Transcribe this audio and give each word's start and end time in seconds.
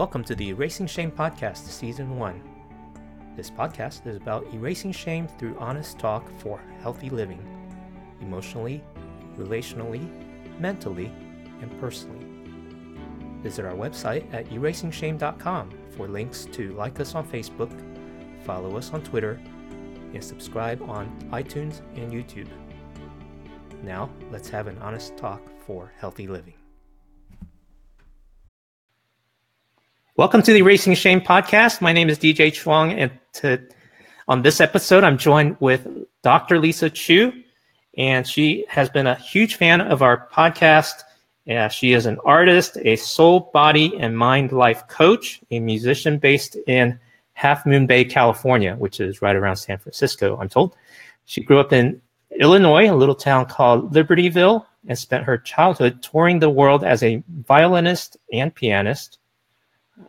Welcome 0.00 0.24
to 0.24 0.34
the 0.34 0.48
Erasing 0.48 0.86
Shame 0.86 1.10
Podcast, 1.10 1.58
Season 1.58 2.18
1. 2.18 2.42
This 3.36 3.50
podcast 3.50 4.06
is 4.06 4.16
about 4.16 4.46
erasing 4.54 4.92
shame 4.92 5.28
through 5.28 5.58
honest 5.58 5.98
talk 5.98 6.26
for 6.38 6.62
healthy 6.80 7.10
living, 7.10 7.38
emotionally, 8.22 8.82
relationally, 9.36 10.08
mentally, 10.58 11.12
and 11.60 11.78
personally. 11.78 12.24
Visit 13.42 13.66
our 13.66 13.74
website 13.74 14.24
at 14.32 14.48
erasingshame.com 14.48 15.70
for 15.90 16.08
links 16.08 16.46
to 16.52 16.72
like 16.72 16.98
us 16.98 17.14
on 17.14 17.28
Facebook, 17.28 17.70
follow 18.42 18.78
us 18.78 18.94
on 18.94 19.02
Twitter, 19.02 19.38
and 20.14 20.24
subscribe 20.24 20.80
on 20.80 21.14
iTunes 21.30 21.82
and 21.96 22.10
YouTube. 22.10 22.48
Now, 23.82 24.08
let's 24.30 24.48
have 24.48 24.66
an 24.66 24.78
honest 24.78 25.18
talk 25.18 25.42
for 25.66 25.92
healthy 25.98 26.26
living. 26.26 26.54
Welcome 30.20 30.42
to 30.42 30.52
the 30.52 30.58
Erasing 30.58 30.92
Shame 30.92 31.22
podcast. 31.22 31.80
My 31.80 31.94
name 31.94 32.10
is 32.10 32.18
DJ 32.18 32.52
Chuang, 32.52 32.92
and 32.92 33.10
to, 33.32 33.58
on 34.28 34.42
this 34.42 34.60
episode, 34.60 35.02
I'm 35.02 35.16
joined 35.16 35.56
with 35.60 35.88
Dr. 36.20 36.58
Lisa 36.58 36.90
Chu, 36.90 37.32
and 37.96 38.26
she 38.26 38.66
has 38.68 38.90
been 38.90 39.06
a 39.06 39.14
huge 39.14 39.54
fan 39.54 39.80
of 39.80 40.02
our 40.02 40.28
podcast. 40.30 41.04
She 41.70 41.94
is 41.94 42.04
an 42.04 42.18
artist, 42.26 42.76
a 42.82 42.96
soul, 42.96 43.48
body, 43.54 43.94
and 43.98 44.14
mind 44.14 44.52
life 44.52 44.86
coach, 44.88 45.40
a 45.50 45.58
musician 45.58 46.18
based 46.18 46.54
in 46.66 47.00
Half 47.32 47.64
Moon 47.64 47.86
Bay, 47.86 48.04
California, 48.04 48.76
which 48.76 49.00
is 49.00 49.22
right 49.22 49.34
around 49.34 49.56
San 49.56 49.78
Francisco, 49.78 50.36
I'm 50.38 50.50
told. 50.50 50.76
She 51.24 51.40
grew 51.40 51.60
up 51.60 51.72
in 51.72 51.98
Illinois, 52.38 52.90
a 52.90 52.94
little 52.94 53.14
town 53.14 53.46
called 53.46 53.94
Libertyville, 53.94 54.66
and 54.86 54.98
spent 54.98 55.24
her 55.24 55.38
childhood 55.38 56.02
touring 56.02 56.40
the 56.40 56.50
world 56.50 56.84
as 56.84 57.02
a 57.02 57.22
violinist 57.46 58.18
and 58.34 58.54
pianist. 58.54 59.16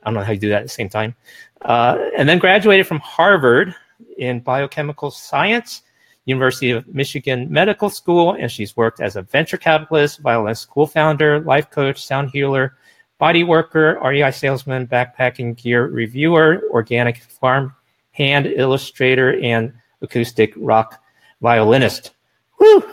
I 0.03 0.09
don't 0.09 0.13
know 0.15 0.23
how 0.23 0.31
you 0.31 0.39
do 0.39 0.49
that 0.49 0.61
at 0.61 0.63
the 0.63 0.69
same 0.69 0.89
time. 0.89 1.15
Uh, 1.61 1.97
and 2.17 2.27
then 2.27 2.39
graduated 2.39 2.87
from 2.87 2.99
Harvard 2.99 3.75
in 4.17 4.39
biochemical 4.39 5.11
science, 5.11 5.83
University 6.25 6.71
of 6.71 6.87
Michigan 6.87 7.51
Medical 7.51 7.89
School, 7.89 8.33
and 8.33 8.51
she's 8.51 8.77
worked 8.77 8.99
as 8.99 9.15
a 9.15 9.21
venture 9.21 9.57
capitalist, 9.57 10.19
violinist, 10.19 10.63
school 10.63 10.87
founder, 10.87 11.39
life 11.41 11.69
coach, 11.69 12.03
sound 12.03 12.29
healer, 12.31 12.77
body 13.17 13.43
worker, 13.43 13.99
REI 14.03 14.31
salesman, 14.31 14.87
backpacking 14.87 15.55
gear 15.55 15.87
reviewer, 15.87 16.63
organic 16.71 17.21
farm 17.23 17.73
hand 18.11 18.45
illustrator, 18.47 19.39
and 19.41 19.73
acoustic 20.01 20.53
rock 20.57 21.01
violinist. 21.41 22.11
Whew! 22.57 22.83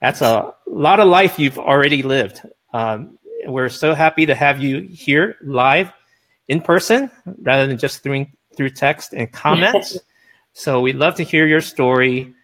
That's 0.00 0.20
a 0.20 0.54
lot 0.66 1.00
of 1.00 1.08
life 1.08 1.38
you've 1.38 1.58
already 1.58 2.02
lived. 2.02 2.42
Um, 2.72 3.18
we're 3.46 3.68
so 3.68 3.94
happy 3.94 4.26
to 4.26 4.34
have 4.34 4.60
you 4.60 4.82
here 4.82 5.36
live 5.42 5.92
in 6.48 6.60
person 6.60 7.10
rather 7.42 7.66
than 7.66 7.78
just 7.78 8.02
through 8.02 8.26
through 8.56 8.70
text 8.70 9.12
and 9.12 9.30
comments. 9.32 9.98
so 10.52 10.80
we'd 10.80 10.96
love 10.96 11.14
to 11.16 11.22
hear 11.22 11.46
your 11.46 11.60
story. 11.60 12.34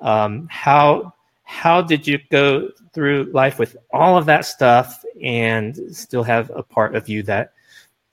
Um, 0.00 0.48
how 0.50 1.12
how 1.44 1.82
did 1.82 2.06
you 2.06 2.18
go 2.30 2.70
through 2.92 3.30
life 3.32 3.58
with 3.58 3.76
all 3.92 4.16
of 4.16 4.26
that 4.26 4.44
stuff 4.44 5.04
and 5.22 5.76
still 5.94 6.22
have 6.22 6.50
a 6.54 6.62
part 6.62 6.94
of 6.94 7.08
you 7.08 7.22
that 7.24 7.52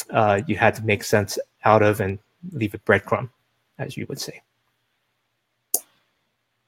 uh, 0.10 0.42
you 0.48 0.56
had 0.56 0.76
to 0.76 0.84
make 0.84 1.04
sense 1.04 1.38
out 1.64 1.82
of 1.82 2.00
and 2.00 2.20
leave 2.52 2.74
a 2.74 2.80
breadcrumb, 2.80 3.30
as 3.80 3.96
you 3.96 4.06
would 4.10 4.20
say? 4.20 4.42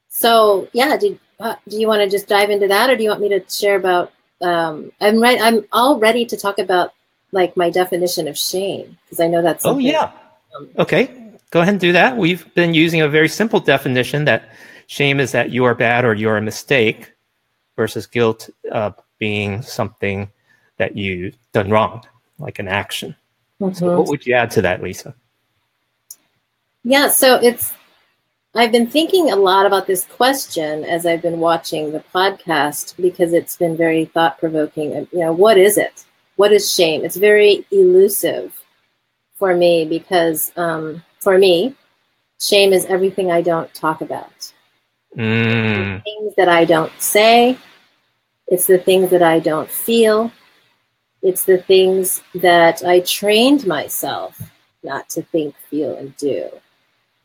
So 0.08 0.68
yeah, 0.72 0.96
do 0.96 1.18
uh, 1.38 1.56
do 1.68 1.80
you 1.80 1.88
want 1.88 2.02
to 2.02 2.08
just 2.08 2.28
dive 2.28 2.50
into 2.50 2.68
that, 2.68 2.90
or 2.90 2.96
do 2.96 3.02
you 3.02 3.08
want 3.10 3.22
me 3.22 3.28
to 3.30 3.42
share 3.48 3.76
about? 3.76 4.12
Um, 4.42 4.90
I'm 5.00 5.20
right. 5.20 5.40
I'm 5.40 5.64
all 5.72 5.98
ready 5.98 6.24
to 6.26 6.36
talk 6.36 6.58
about 6.58 6.92
like 7.32 7.56
my 7.56 7.70
definition 7.70 8.28
of 8.28 8.36
shame 8.36 8.98
because 9.04 9.20
I 9.20 9.28
know 9.28 9.42
that's. 9.42 9.64
Oh 9.66 9.78
yeah. 9.78 10.12
Um, 10.56 10.68
okay, 10.78 11.32
go 11.50 11.60
ahead 11.60 11.74
and 11.74 11.80
do 11.80 11.92
that. 11.92 12.16
We've 12.16 12.52
been 12.54 12.74
using 12.74 13.00
a 13.00 13.08
very 13.08 13.28
simple 13.28 13.60
definition 13.60 14.24
that 14.24 14.50
shame 14.86 15.20
is 15.20 15.32
that 15.32 15.50
you 15.50 15.64
are 15.64 15.74
bad 15.74 16.04
or 16.04 16.14
you're 16.14 16.36
a 16.36 16.42
mistake, 16.42 17.12
versus 17.80 18.06
guilt 18.06 18.50
uh, 18.70 18.90
being 19.18 19.62
something 19.62 20.30
that 20.76 20.98
you've 20.98 21.34
done 21.52 21.70
wrong, 21.70 22.02
like 22.38 22.58
an 22.58 22.68
action. 22.68 23.16
Mm-hmm. 23.58 23.74
So, 23.74 23.98
what 23.98 24.08
would 24.08 24.26
you 24.26 24.34
add 24.34 24.50
to 24.52 24.62
that, 24.62 24.82
Lisa? 24.82 25.14
Yeah, 26.84 27.08
so 27.08 27.36
it's 27.36 27.72
I've 28.54 28.70
been 28.70 28.86
thinking 28.86 29.30
a 29.30 29.36
lot 29.36 29.64
about 29.64 29.86
this 29.86 30.04
question 30.04 30.84
as 30.84 31.06
I've 31.06 31.22
been 31.22 31.40
watching 31.40 31.92
the 31.92 32.04
podcast 32.14 32.96
because 33.00 33.32
it's 33.32 33.56
been 33.56 33.78
very 33.78 34.04
thought 34.04 34.38
provoking. 34.38 35.08
You 35.10 35.20
know, 35.20 35.32
what 35.32 35.56
is 35.56 35.78
it? 35.78 36.04
What 36.40 36.52
is 36.52 36.72
shame? 36.72 37.04
It's 37.04 37.16
very 37.16 37.66
elusive 37.70 38.58
for 39.34 39.54
me 39.54 39.84
because 39.84 40.50
um, 40.56 41.04
for 41.18 41.36
me, 41.36 41.76
shame 42.40 42.72
is 42.72 42.86
everything 42.86 43.30
I 43.30 43.42
don't 43.42 43.72
talk 43.74 44.00
about. 44.00 44.52
Mm. 45.18 46.02
things 46.02 46.34
that 46.38 46.48
I 46.48 46.64
don't 46.64 46.92
say. 46.98 47.58
It's 48.46 48.66
the 48.66 48.78
things 48.78 49.10
that 49.10 49.22
I 49.22 49.38
don't 49.38 49.68
feel. 49.68 50.32
It's 51.20 51.44
the 51.44 51.58
things 51.58 52.22
that 52.36 52.82
I 52.84 53.00
trained 53.00 53.66
myself 53.66 54.40
not 54.82 55.10
to 55.10 55.22
think, 55.22 55.54
feel, 55.68 55.94
and 55.94 56.16
do 56.16 56.48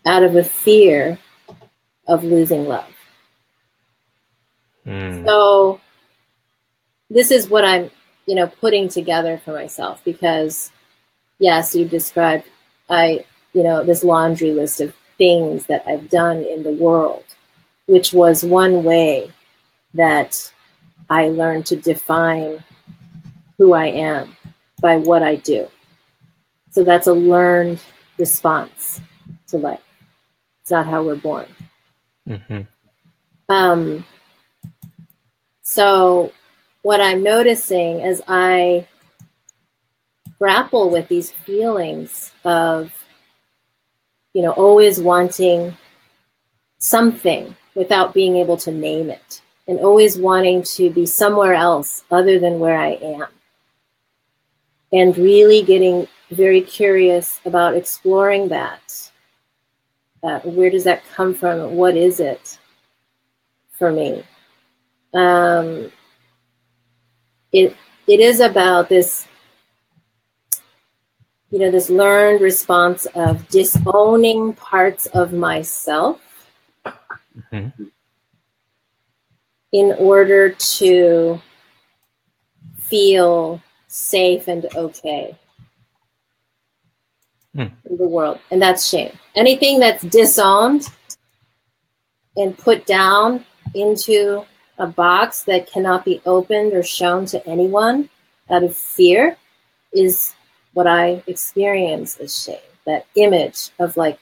out 0.05 0.23
of 0.23 0.35
a 0.35 0.43
fear 0.43 1.17
of 2.05 2.25
losing 2.25 2.65
love. 2.67 2.93
Mm. 4.85 5.25
So, 5.25 5.79
this 7.09 7.31
is 7.31 7.49
what 7.49 7.63
I'm 7.63 7.89
you 8.25 8.35
know, 8.35 8.47
putting 8.47 8.89
together 8.89 9.39
for 9.43 9.53
myself 9.53 10.01
because, 10.03 10.71
yes, 11.39 11.75
you 11.75 11.85
described, 11.85 12.45
I, 12.89 13.25
you 13.53 13.63
know, 13.63 13.83
this 13.83 14.03
laundry 14.03 14.51
list 14.51 14.81
of 14.81 14.95
things 15.17 15.67
that 15.67 15.83
I've 15.87 16.09
done 16.09 16.43
in 16.43 16.63
the 16.63 16.71
world, 16.71 17.23
which 17.85 18.13
was 18.13 18.43
one 18.43 18.83
way 18.83 19.31
that 19.93 20.51
I 21.09 21.29
learned 21.29 21.67
to 21.67 21.75
define 21.75 22.63
who 23.57 23.73
I 23.73 23.87
am 23.87 24.35
by 24.81 24.97
what 24.97 25.23
I 25.23 25.35
do. 25.35 25.67
So 26.71 26.83
that's 26.83 27.07
a 27.07 27.13
learned 27.13 27.79
response 28.17 28.99
to 29.47 29.57
life. 29.57 29.79
It's 30.61 30.71
not 30.71 30.87
how 30.87 31.03
we're 31.03 31.15
born. 31.15 31.45
Mm-hmm. 32.27 32.61
Um, 33.47 34.03
so 35.61 36.33
what 36.85 37.01
I'm 37.01 37.23
noticing 37.23 38.03
as 38.03 38.21
I 38.27 38.87
grapple 40.37 40.91
with 40.91 41.07
these 41.07 41.31
feelings 41.31 42.31
of, 42.43 42.93
you 44.35 44.43
know, 44.43 44.51
always 44.51 45.01
wanting 45.01 45.75
something 46.77 47.55
without 47.73 48.13
being 48.13 48.35
able 48.35 48.57
to 48.57 48.71
name 48.71 49.09
it, 49.09 49.41
and 49.67 49.79
always 49.79 50.15
wanting 50.15 50.61
to 50.61 50.91
be 50.91 51.07
somewhere 51.07 51.55
else 51.55 52.03
other 52.11 52.37
than 52.37 52.59
where 52.59 52.77
I 52.77 52.91
am. 53.01 53.25
And 54.93 55.17
really 55.17 55.63
getting 55.63 56.07
very 56.29 56.61
curious 56.61 57.41
about 57.45 57.75
exploring 57.75 58.49
that. 58.49 59.09
Uh, 60.21 60.39
where 60.41 60.69
does 60.69 60.83
that 60.83 61.01
come 61.15 61.33
from? 61.33 61.77
What 61.77 61.97
is 61.97 62.19
it 62.19 62.59
for 63.71 63.91
me? 63.91 64.23
Um, 65.15 65.91
it 67.55 67.75
it 68.05 68.19
is 68.19 68.39
about 68.41 68.89
this 68.89 69.27
you 71.49 71.59
know 71.59 71.71
this 71.71 71.89
learned 71.89 72.41
response 72.41 73.05
of 73.15 73.47
disowning 73.47 74.53
parts 74.53 75.05
of 75.07 75.31
myself 75.31 76.19
mm-hmm. 77.51 77.83
in 79.71 79.95
order 79.97 80.49
to 80.49 81.41
feel 82.77 83.61
safe 83.87 84.49
and 84.49 84.67
okay 84.75 85.37
mm. 87.55 87.71
in 87.89 87.97
the 87.97 88.07
world 88.07 88.37
and 88.51 88.61
that's 88.61 88.89
shame 88.89 89.17
anything 89.35 89.79
that's 89.79 90.03
disowned 90.03 90.89
and 92.35 92.57
put 92.57 92.85
down 92.85 93.45
into 93.73 94.45
a 94.77 94.87
box 94.87 95.43
that 95.43 95.67
cannot 95.67 96.05
be 96.05 96.21
opened 96.25 96.73
or 96.73 96.83
shown 96.83 97.25
to 97.27 97.47
anyone 97.47 98.09
out 98.49 98.63
of 98.63 98.75
fear 98.75 99.37
is 99.93 100.35
what 100.73 100.87
I 100.87 101.23
experience 101.27 102.17
as 102.17 102.43
shame. 102.43 102.57
That 102.85 103.05
image 103.15 103.69
of 103.79 103.97
like 103.97 104.19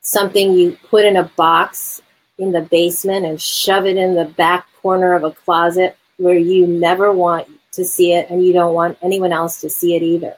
something 0.00 0.52
you 0.54 0.78
put 0.88 1.04
in 1.04 1.16
a 1.16 1.24
box 1.36 2.00
in 2.38 2.52
the 2.52 2.62
basement 2.62 3.26
and 3.26 3.40
shove 3.40 3.84
it 3.84 3.96
in 3.96 4.14
the 4.14 4.24
back 4.24 4.66
corner 4.80 5.14
of 5.14 5.24
a 5.24 5.32
closet 5.32 5.96
where 6.16 6.38
you 6.38 6.66
never 6.66 7.12
want 7.12 7.48
to 7.72 7.84
see 7.84 8.12
it 8.12 8.30
and 8.30 8.44
you 8.44 8.52
don't 8.52 8.74
want 8.74 8.96
anyone 9.02 9.32
else 9.32 9.60
to 9.60 9.68
see 9.68 9.96
it 9.96 10.02
either. 10.02 10.36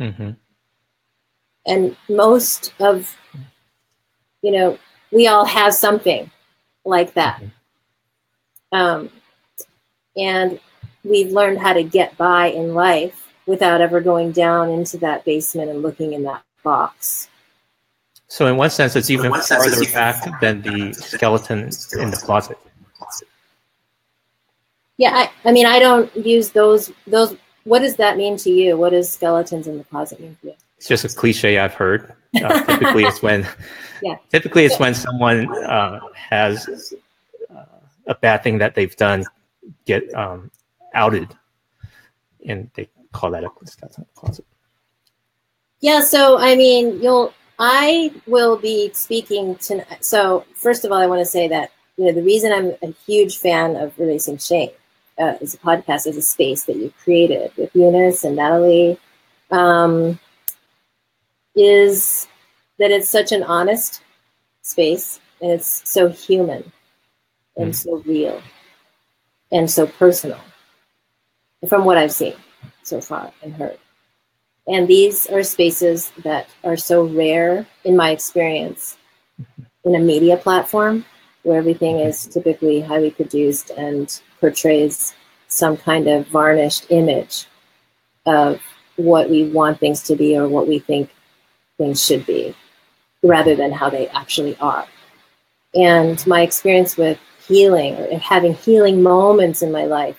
Mm-hmm. 0.00 0.30
And 1.66 1.96
most 2.08 2.72
of, 2.80 3.16
you 4.42 4.50
know, 4.50 4.78
we 5.12 5.26
all 5.26 5.44
have 5.44 5.74
something 5.74 6.30
like 6.84 7.14
that. 7.14 7.36
Mm-hmm. 7.36 7.46
Um, 8.72 9.10
and 10.16 10.60
we've 11.04 11.32
learned 11.32 11.58
how 11.58 11.72
to 11.72 11.82
get 11.82 12.16
by 12.16 12.46
in 12.46 12.74
life 12.74 13.32
without 13.46 13.80
ever 13.80 14.00
going 14.00 14.32
down 14.32 14.70
into 14.70 14.98
that 14.98 15.24
basement 15.24 15.70
and 15.70 15.82
looking 15.82 16.12
in 16.12 16.22
that 16.24 16.42
box. 16.62 17.28
So, 18.28 18.46
in 18.46 18.56
one 18.56 18.70
sense, 18.70 18.94
it's 18.94 19.10
even 19.10 19.32
farther 19.32 19.84
back 19.92 20.40
than 20.40 20.62
the 20.62 20.92
skeleton 20.92 21.70
in 21.98 22.10
the 22.10 22.20
closet. 22.24 22.56
Yeah, 24.98 25.10
I, 25.14 25.48
I 25.48 25.52
mean, 25.52 25.66
I 25.66 25.80
don't 25.80 26.14
use 26.14 26.50
those. 26.50 26.92
Those. 27.06 27.36
What 27.64 27.80
does 27.80 27.96
that 27.96 28.16
mean 28.16 28.36
to 28.38 28.50
you? 28.50 28.76
What 28.76 28.90
does 28.90 29.10
skeletons 29.10 29.66
in 29.66 29.78
the 29.78 29.84
closet 29.84 30.20
mean 30.20 30.36
to 30.42 30.48
you? 30.48 30.54
It's 30.76 30.86
just 30.86 31.04
a 31.04 31.08
cliche 31.08 31.58
I've 31.58 31.74
heard. 31.74 32.14
Uh, 32.36 32.62
typically, 32.64 33.04
it's 33.04 33.20
when. 33.22 33.48
Yeah. 34.00 34.16
Typically, 34.30 34.64
it's 34.64 34.78
when 34.78 34.94
someone 34.94 35.52
uh, 35.64 36.00
has 36.14 36.94
a 38.10 38.14
bad 38.14 38.42
thing 38.42 38.58
that 38.58 38.74
they've 38.74 38.96
done 38.96 39.24
get 39.86 40.12
um, 40.14 40.50
outed, 40.94 41.28
and 42.46 42.70
they 42.74 42.90
call 43.12 43.30
that 43.30 43.44
a 43.44 43.48
closet. 44.14 44.44
Yeah. 45.80 46.02
So, 46.02 46.38
I 46.38 46.56
mean, 46.56 47.02
you'll. 47.02 47.32
I 47.62 48.10
will 48.26 48.56
be 48.56 48.90
speaking 48.94 49.56
tonight. 49.56 50.02
So, 50.02 50.46
first 50.54 50.84
of 50.84 50.92
all, 50.92 50.98
I 50.98 51.06
want 51.06 51.20
to 51.20 51.26
say 51.26 51.46
that 51.48 51.70
you 51.96 52.06
know 52.06 52.12
the 52.12 52.22
reason 52.22 52.52
I'm 52.52 52.72
a 52.82 52.94
huge 53.06 53.38
fan 53.38 53.76
of 53.76 53.98
releasing 53.98 54.38
shame 54.38 54.70
uh, 55.18 55.36
as 55.40 55.54
a 55.54 55.58
podcast 55.58 56.06
as 56.06 56.16
a 56.16 56.22
space 56.22 56.64
that 56.64 56.76
you 56.76 56.92
created 57.04 57.52
with 57.56 57.74
Eunice 57.74 58.24
and 58.24 58.36
Natalie 58.36 58.98
um, 59.50 60.18
is 61.54 62.26
that 62.78 62.90
it's 62.90 63.10
such 63.10 63.32
an 63.32 63.42
honest 63.42 64.00
space 64.62 65.20
and 65.42 65.52
it's 65.52 65.88
so 65.88 66.08
human 66.08 66.72
and 67.60 67.74
so 67.74 67.96
real 68.06 68.42
and 69.52 69.70
so 69.70 69.86
personal 69.86 70.40
from 71.68 71.84
what 71.84 71.98
I've 71.98 72.12
seen 72.12 72.34
so 72.82 73.00
far 73.00 73.32
and 73.42 73.54
heard. 73.54 73.78
And 74.66 74.86
these 74.86 75.26
are 75.26 75.42
spaces 75.42 76.12
that 76.22 76.48
are 76.64 76.76
so 76.76 77.04
rare 77.04 77.66
in 77.84 77.96
my 77.96 78.10
experience 78.10 78.96
in 79.84 79.94
a 79.94 79.98
media 79.98 80.36
platform 80.36 81.04
where 81.42 81.58
everything 81.58 81.98
is 81.98 82.26
typically 82.26 82.80
highly 82.80 83.10
produced 83.10 83.70
and 83.70 84.20
portrays 84.40 85.14
some 85.48 85.76
kind 85.76 86.06
of 86.06 86.26
varnished 86.28 86.86
image 86.90 87.46
of 88.26 88.60
what 88.96 89.30
we 89.30 89.48
want 89.48 89.80
things 89.80 90.02
to 90.04 90.14
be 90.14 90.36
or 90.36 90.48
what 90.48 90.68
we 90.68 90.78
think 90.78 91.10
things 91.78 92.04
should 92.04 92.24
be 92.26 92.54
rather 93.22 93.56
than 93.56 93.72
how 93.72 93.88
they 93.90 94.08
actually 94.08 94.56
are. 94.58 94.86
And 95.74 96.24
my 96.26 96.42
experience 96.42 96.96
with 96.96 97.18
healing 97.50 97.94
or 97.96 98.18
having 98.18 98.54
healing 98.54 99.02
moments 99.02 99.60
in 99.60 99.72
my 99.72 99.84
life 99.84 100.18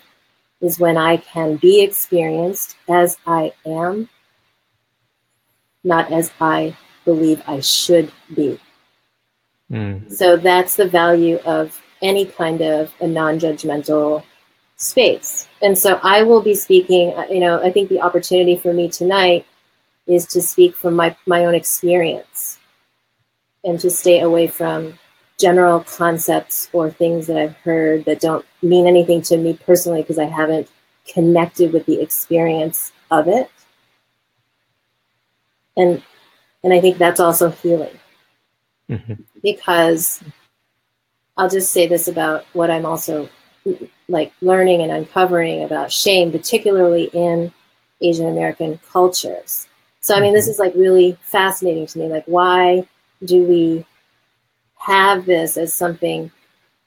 is 0.60 0.80
when 0.80 0.98
I 0.98 1.18
can 1.18 1.56
be 1.56 1.82
experienced 1.82 2.76
as 2.90 3.18
I 3.26 3.54
am, 3.66 4.10
not 5.84 6.12
as 6.12 6.32
I 6.42 6.76
believe 7.06 7.42
I 7.48 7.62
should 7.62 8.12
be. 8.36 8.60
Mm. 9.72 10.12
So 10.12 10.36
that's 10.36 10.76
the 10.76 10.88
value 10.88 11.38
of 11.46 11.82
any 12.02 12.26
kind 12.26 12.62
of 12.62 12.94
a 13.00 13.08
non 13.08 13.40
judgmental 13.40 14.24
space. 14.76 15.48
And 15.62 15.78
so 15.78 16.00
I 16.04 16.24
will 16.24 16.42
be 16.42 16.54
speaking, 16.56 17.14
uh, 17.16 17.28
you 17.30 17.40
know, 17.40 17.64
I 17.64 17.72
think 17.72 17.88
the 17.88 18.02
opportunity 18.02 18.58
for 18.58 18.74
me 18.74 18.90
tonight 18.90 19.46
is 20.06 20.26
to 20.28 20.42
speak 20.42 20.76
from 20.76 20.96
my, 20.96 21.16
my 21.26 21.46
own 21.46 21.56
experience 21.56 22.60
and 23.64 23.80
to 23.80 23.90
stay 23.90 24.20
away 24.20 24.48
from 24.48 24.98
general 25.42 25.82
concepts 25.82 26.70
or 26.72 26.90
things 26.90 27.28
that 27.28 27.38
I've 27.38 27.58
heard 27.58 28.06
that 28.06 28.22
don't 28.22 28.46
mean 28.62 28.88
anything 28.88 29.22
to 29.24 29.38
me 29.38 29.58
personally 29.66 30.02
because 30.02 30.20
I 30.20 30.26
haven't 30.26 30.70
connected 31.08 31.74
with 31.74 31.86
the 31.86 32.00
experience 32.02 32.92
of 33.10 33.28
it. 33.28 33.50
And 35.76 36.02
and 36.64 36.74
I 36.74 36.80
think 36.80 36.98
that's 36.98 37.20
also 37.20 37.50
healing. 37.50 37.98
Mm-hmm. 38.90 39.14
Because 39.42 40.24
I'll 41.38 41.50
just 41.50 41.72
say 41.72 41.88
this 41.88 42.08
about 42.08 42.46
what 42.54 42.70
I'm 42.70 42.86
also 42.86 43.30
like 44.08 44.34
learning 44.42 44.82
and 44.82 44.92
uncovering 44.92 45.64
about 45.64 45.92
shame, 45.92 46.32
particularly 46.32 47.10
in 47.14 47.52
Asian 48.02 48.28
American 48.28 48.80
cultures. 48.92 49.68
So, 50.02 50.16
I 50.16 50.20
mean, 50.20 50.34
this 50.34 50.46
mm-hmm. 50.46 50.52
is 50.52 50.60
like 50.60 50.74
really 50.76 51.18
fascinating 51.22 51.88
to 51.88 52.00
me. 52.00 52.08
Like, 52.08 52.26
why 52.26 52.88
do 53.24 53.44
we 53.44 53.86
have 54.86 55.26
this 55.26 55.58
as 55.58 55.74
something 55.74 56.32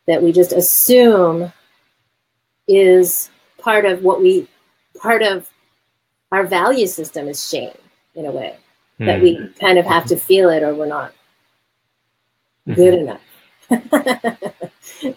that 0.06 0.22
we 0.22 0.32
just 0.32 0.52
assume 0.52 1.52
is 2.66 3.30
part 3.58 3.84
of 3.84 4.02
what 4.02 4.20
we, 4.20 4.48
part 5.00 5.22
of 5.22 5.48
our 6.32 6.46
value 6.46 6.86
system 6.86 7.28
is 7.28 7.48
shame 7.48 7.76
in 8.14 8.26
a 8.26 8.30
way 8.30 8.56
mm. 9.00 9.06
that 9.06 9.20
we 9.20 9.36
mm. 9.36 9.58
kind 9.58 9.78
of 9.78 9.86
have 9.86 10.04
to 10.06 10.16
feel 10.16 10.50
it 10.50 10.62
or 10.62 10.74
we're 10.74 10.86
not 10.86 11.12
good 12.66 12.94
mm-hmm. 12.94 13.08
enough. 13.08 13.20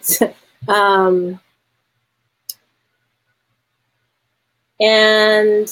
so, 0.00 0.34
um, 0.68 1.40
And 4.80 5.68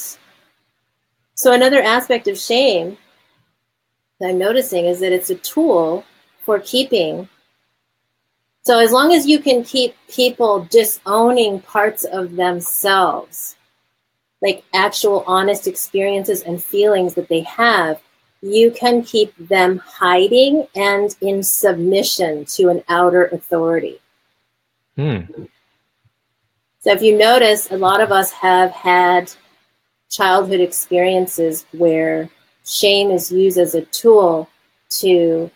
so, 1.34 1.52
another 1.52 1.80
aspect 1.80 2.28
of 2.28 2.38
shame 2.38 2.98
that 4.18 4.30
I'm 4.30 4.38
noticing 4.38 4.86
is 4.86 5.00
that 5.00 5.12
it's 5.12 5.30
a 5.30 5.36
tool 5.36 6.04
for 6.46 6.60
keeping. 6.60 7.28
So, 8.62 8.78
as 8.78 8.92
long 8.92 9.12
as 9.12 9.26
you 9.26 9.40
can 9.40 9.62
keep 9.62 9.94
people 10.08 10.66
disowning 10.70 11.60
parts 11.60 12.04
of 12.04 12.36
themselves, 12.36 13.56
like 14.40 14.64
actual 14.72 15.24
honest 15.26 15.66
experiences 15.66 16.42
and 16.42 16.62
feelings 16.62 17.14
that 17.14 17.28
they 17.28 17.40
have, 17.40 18.00
you 18.42 18.70
can 18.70 19.02
keep 19.02 19.34
them 19.36 19.78
hiding 19.78 20.66
and 20.74 21.14
in 21.20 21.42
submission 21.42 22.44
to 22.44 22.68
an 22.68 22.82
outer 22.88 23.26
authority. 23.26 23.98
Hmm. 24.96 25.20
So 26.80 26.92
if 26.92 27.02
you 27.02 27.18
notice, 27.18 27.70
a 27.70 27.76
lot 27.76 28.00
of 28.00 28.12
us 28.12 28.30
have 28.30 28.70
had 28.70 29.32
childhood 30.08 30.60
experiences 30.60 31.66
where 31.72 32.30
shame 32.64 33.10
is 33.10 33.32
used 33.32 33.58
as 33.58 33.74
a 33.74 33.82
tool 33.86 34.48
to 35.00 35.50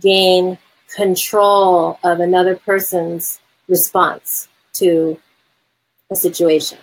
gain 0.00 0.58
control 0.94 1.98
of 2.02 2.20
another 2.20 2.56
person's 2.56 3.40
response 3.68 4.48
to 4.74 5.18
a 6.10 6.16
situation. 6.16 6.78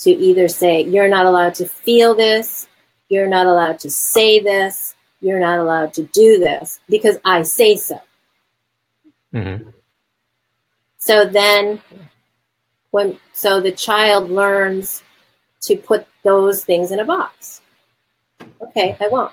To 0.00 0.10
either 0.10 0.48
say, 0.48 0.82
you're 0.82 1.08
not 1.08 1.26
allowed 1.26 1.54
to 1.56 1.66
feel 1.66 2.14
this, 2.14 2.66
you're 3.08 3.28
not 3.28 3.46
allowed 3.46 3.78
to 3.80 3.90
say 3.90 4.40
this, 4.40 4.96
you're 5.20 5.38
not 5.38 5.60
allowed 5.60 5.94
to 5.94 6.02
do 6.04 6.38
this 6.38 6.80
because 6.88 7.18
I 7.24 7.42
say 7.42 7.76
so. 7.76 8.00
Mm-hmm. 9.32 9.70
So 10.98 11.24
then 11.24 11.80
when 12.90 13.18
so 13.32 13.60
the 13.60 13.72
child 13.72 14.30
learns 14.30 15.02
to 15.62 15.76
put 15.76 16.06
those 16.22 16.64
things 16.64 16.90
in 16.90 17.00
a 17.00 17.04
box. 17.04 17.60
Okay 18.60 18.96
i 19.00 19.08
won't. 19.08 19.32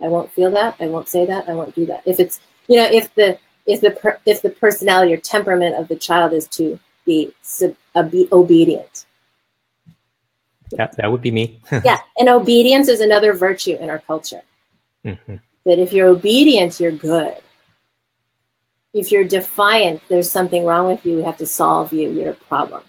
I 0.00 0.08
won't 0.08 0.32
feel 0.32 0.50
that. 0.50 0.76
I 0.80 0.86
won't 0.86 1.08
say 1.08 1.26
that. 1.26 1.48
I 1.48 1.54
won't 1.54 1.74
do 1.74 1.86
that. 1.86 2.02
If 2.06 2.18
it's 2.18 2.40
you 2.72 2.78
know 2.78 2.88
if 2.90 3.14
the 3.14 3.38
if 3.66 3.80
the 3.80 4.18
if 4.26 4.42
the 4.42 4.50
personality 4.50 5.12
or 5.12 5.16
temperament 5.18 5.76
of 5.76 5.88
the 5.88 5.96
child 5.96 6.32
is 6.32 6.46
to 6.48 6.78
be 7.04 7.32
sub, 7.42 7.74
uh, 7.94 8.02
be 8.02 8.28
obedient 8.32 9.06
yeah 10.72 10.88
that 10.96 11.10
would 11.10 11.22
be 11.22 11.30
me 11.30 11.60
yeah 11.84 11.98
and 12.18 12.28
obedience 12.28 12.88
is 12.88 13.00
another 13.00 13.32
virtue 13.32 13.76
in 13.76 13.90
our 13.90 13.98
culture 14.00 14.42
mm-hmm. 15.04 15.36
that 15.64 15.78
if 15.78 15.92
you're 15.92 16.08
obedient 16.08 16.80
you're 16.80 16.92
good 16.92 17.36
if 18.94 19.12
you're 19.12 19.24
defiant 19.24 20.00
there's 20.08 20.30
something 20.30 20.64
wrong 20.64 20.86
with 20.86 21.04
you 21.04 21.16
we 21.16 21.22
have 21.22 21.36
to 21.36 21.46
solve 21.46 21.92
you 21.92 22.10
you're 22.10 22.30
a 22.30 22.44
problem 22.50 22.82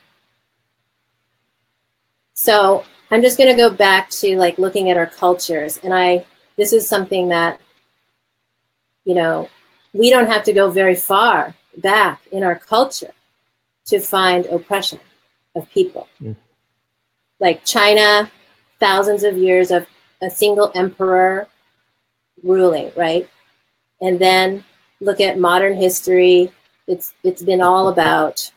so 2.34 2.84
I'm 3.14 3.22
just 3.22 3.38
going 3.38 3.56
to 3.56 3.56
go 3.56 3.70
back 3.70 4.10
to 4.10 4.36
like 4.38 4.58
looking 4.58 4.90
at 4.90 4.98
our 4.98 5.06
cultures. 5.06 5.80
And 5.84 5.94
I, 5.94 6.26
this 6.58 6.74
is 6.74 6.88
something 6.88 7.30
that, 7.30 7.62
you 9.06 9.14
know, 9.14 9.50
we 9.94 10.10
don't 10.10 10.28
have 10.28 10.44
to 10.44 10.54
go 10.54 10.70
very 10.70 10.96
far 10.96 11.56
back 11.78 12.22
in 12.32 12.44
our 12.44 12.56
culture 12.56 13.14
to 13.86 14.00
find 14.00 14.46
oppression 14.48 15.00
of 15.56 15.70
people. 15.70 16.08
Mm. 16.22 16.36
Like 17.40 17.64
China, 17.66 18.32
thousands 18.80 19.24
of 19.24 19.38
years 19.38 19.72
of 19.72 19.86
a 20.22 20.30
single 20.30 20.72
emperor 20.76 21.48
ruling, 22.44 22.92
right? 22.96 23.30
And 24.02 24.20
then 24.20 24.64
look 25.00 25.20
at 25.20 25.40
modern 25.40 25.76
history. 25.76 26.52
It's 26.88 27.14
it's 27.24 27.44
been 27.44 27.62
all 27.62 27.90
about 27.90 28.52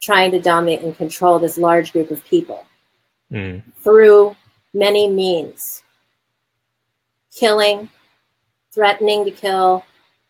trying 0.00 0.30
to 0.30 0.40
dominate 0.40 0.82
and 0.82 0.96
control 0.96 1.38
this 1.38 1.58
large 1.58 1.92
group 1.92 2.10
of 2.10 2.24
people 2.24 2.64
mm. 3.32 3.62
through 3.82 4.36
many 4.72 5.08
means 5.08 5.82
killing, 7.34 7.88
threatening 8.72 9.24
to 9.24 9.30
kill, 9.30 9.84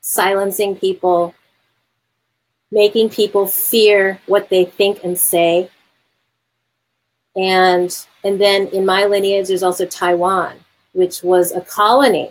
silencing 0.09 0.75
people, 0.75 1.35
making 2.71 3.11
people 3.11 3.47
fear 3.47 4.19
what 4.27 4.49
they 4.49 4.65
think 4.65 5.05
and 5.05 5.19
say. 5.19 5.71
And 7.37 7.91
And 8.25 8.41
then 8.41 8.69
in 8.69 8.85
my 8.85 9.05
lineage, 9.05 9.49
there's 9.49 9.63
also 9.63 9.87
Taiwan, 9.87 10.57
which 10.93 11.23
was 11.23 11.53
a 11.53 11.61
colony. 11.61 12.31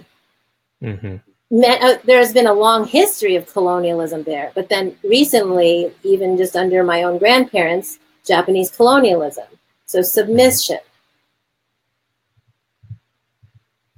Mm-hmm. 0.81 1.15
Uh, 1.49 1.95
there's 2.03 2.33
been 2.33 2.47
a 2.47 2.53
long 2.53 2.85
history 2.85 3.35
of 3.37 3.51
colonialism 3.53 4.23
there, 4.23 4.51
but 4.53 4.67
then 4.67 4.97
recently, 5.03 5.93
even 6.03 6.35
just 6.35 6.55
under 6.55 6.83
my 6.83 7.03
own 7.03 7.17
grandparents, 7.19 7.99
Japanese 8.25 8.69
colonialism. 8.69 9.47
So 9.85 10.01
submission. 10.01 10.79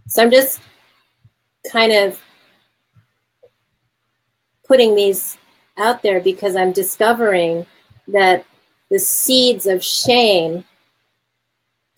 So 0.07 0.21
I'm 0.21 0.31
just 0.31 0.61
kind 1.71 1.91
of 1.91 2.21
putting 4.69 4.95
these 4.95 5.37
out 5.77 6.01
there 6.03 6.21
because 6.21 6.55
I'm 6.55 6.71
discovering 6.71 7.65
that 8.07 8.45
the 8.89 8.99
seeds 8.99 9.65
of 9.65 9.83
shame 9.83 10.63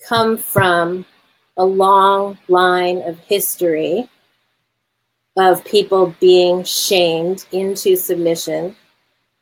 come 0.07 0.37
from 0.37 1.05
a 1.57 1.65
long 1.65 2.37
line 2.47 3.01
of 3.03 3.19
history 3.19 4.09
of 5.37 5.63
people 5.65 6.15
being 6.19 6.63
shamed 6.63 7.45
into 7.51 7.95
submission 7.95 8.75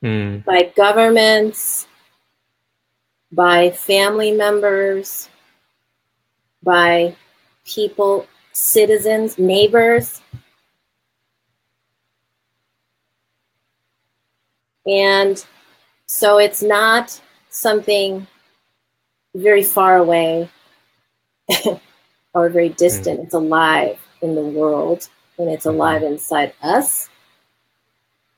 mm. 0.03 0.43
by 0.43 0.71
governments, 0.75 1.87
by 3.31 3.69
family 3.69 4.31
members, 4.31 5.29
by 6.63 7.15
people, 7.65 8.27
citizens, 8.53 9.37
neighbors. 9.37 10.21
And 14.89 15.45
so 16.07 16.39
it's 16.39 16.63
not 16.63 17.21
something 17.49 18.25
very 19.35 19.63
far 19.63 19.97
away 19.97 20.49
or 22.33 22.49
very 22.49 22.69
distant. 22.69 23.19
Mm. 23.19 23.23
It's 23.25 23.33
alive 23.33 23.99
in 24.21 24.33
the 24.33 24.41
world 24.41 25.07
and 25.37 25.49
it's 25.49 25.65
mm-hmm. 25.65 25.75
alive 25.75 26.03
inside 26.03 26.53
us. 26.63 27.09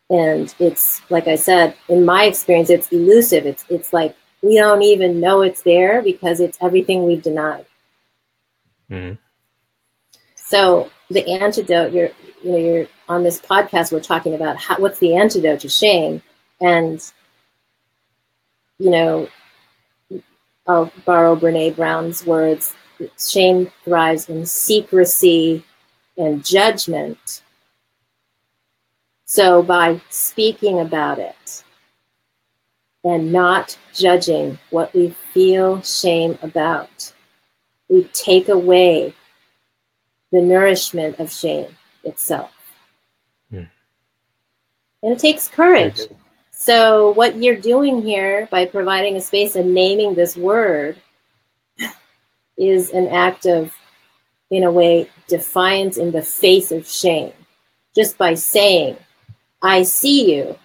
And 0.09 0.53
it's 0.59 1.01
like 1.09 1.29
I 1.29 1.35
said, 1.35 1.75
in 1.87 2.03
my 2.03 2.25
experience, 2.25 2.69
it's 2.69 2.89
elusive. 2.89 3.45
It's 3.45 3.63
it's 3.69 3.93
like 3.93 4.13
we 4.41 4.57
don't 4.57 4.81
even 4.81 5.21
know 5.21 5.41
it's 5.41 5.61
there 5.61 6.01
because 6.01 6.41
it's 6.41 6.57
everything 6.59 7.05
we've 7.05 7.21
denied. 7.21 7.65
Mm. 8.89 9.17
So 10.35 10.91
the 11.09 11.25
antidote, 11.31 11.93
you're 11.93 12.09
you 12.43 12.51
know, 12.51 12.57
you're 12.57 12.87
on 13.07 13.23
this 13.23 13.39
podcast, 13.39 13.93
we're 13.93 14.01
talking 14.01 14.33
about 14.33 14.57
how, 14.57 14.77
what's 14.79 14.99
the 14.99 15.15
antidote 15.15 15.61
to 15.61 15.69
shame, 15.69 16.21
and 16.61 17.11
you 18.79 18.89
know, 18.89 19.27
I'll 20.67 20.91
borrow 21.05 21.35
Brene 21.35 21.75
Brown's 21.75 22.25
words. 22.25 22.73
Shame 23.19 23.71
thrives 23.83 24.29
in 24.29 24.45
secrecy 24.45 25.63
and 26.17 26.45
judgment. 26.45 27.43
So 29.25 29.61
by 29.63 30.01
speaking 30.09 30.79
about 30.79 31.19
it, 31.19 31.63
and 33.03 33.31
not 33.31 33.77
judging 33.93 34.59
what 34.69 34.93
we 34.93 35.15
feel 35.33 35.81
shame 35.81 36.37
about. 36.41 37.13
We 37.89 38.03
take 38.13 38.49
away 38.49 39.13
the 40.31 40.41
nourishment 40.41 41.19
of 41.19 41.31
shame 41.31 41.75
itself. 42.03 42.51
Hmm. 43.49 43.63
And 45.03 45.13
it 45.13 45.19
takes 45.19 45.47
courage. 45.47 46.01
So, 46.61 47.09
what 47.13 47.37
you're 47.37 47.55
doing 47.55 48.03
here 48.03 48.47
by 48.51 48.67
providing 48.67 49.15
a 49.15 49.21
space 49.21 49.55
and 49.55 49.73
naming 49.73 50.13
this 50.13 50.37
word 50.37 50.95
is 52.55 52.91
an 52.91 53.07
act 53.07 53.47
of, 53.47 53.73
in 54.51 54.63
a 54.63 54.71
way, 54.71 55.09
defiance 55.27 55.97
in 55.97 56.11
the 56.11 56.21
face 56.21 56.71
of 56.71 56.85
shame. 56.87 57.33
Just 57.95 58.15
by 58.15 58.35
saying, 58.35 58.95
I 59.63 59.81
see 59.81 60.35
you, 60.35 60.55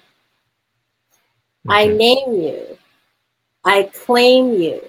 I 1.66 1.86
name 1.86 2.42
you. 2.42 2.76
I 3.64 3.84
claim 3.84 4.52
you 4.52 4.82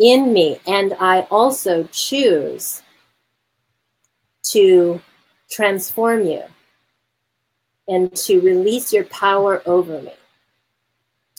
in 0.00 0.32
me. 0.32 0.58
And 0.66 0.94
I 0.98 1.26
also 1.30 1.86
choose 1.92 2.82
to 4.44 4.98
transform 5.50 6.24
you 6.24 6.44
and 7.86 8.16
to 8.16 8.40
release 8.40 8.94
your 8.94 9.04
power 9.04 9.62
over 9.66 10.00
me. 10.00 10.12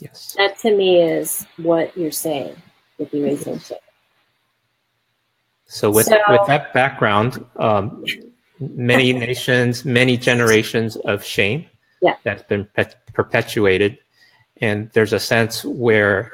Yes. 0.04 0.36
That 0.38 0.58
to 0.60 0.76
me 0.76 1.02
is 1.02 1.46
what 1.58 1.96
you're 1.98 2.12
saying 2.12 2.56
with 2.98 3.12
the 3.12 3.38
shame. 3.38 3.78
So 5.66 5.90
with, 5.90 6.06
so, 6.06 6.20
with 6.28 6.46
that 6.48 6.74
background, 6.74 7.44
um, 7.56 8.04
many 8.60 9.14
nations, 9.28 9.86
many 9.86 10.18
generations 10.18 10.98
of 10.98 11.24
shame 11.24 11.66
yeah. 12.02 12.16
that's 12.24 12.44
been 12.44 12.68
perpetuated 13.14 13.98
and 14.64 14.90
there's 14.94 15.14
a 15.14 15.20
sense 15.20 15.66
where 15.66 16.32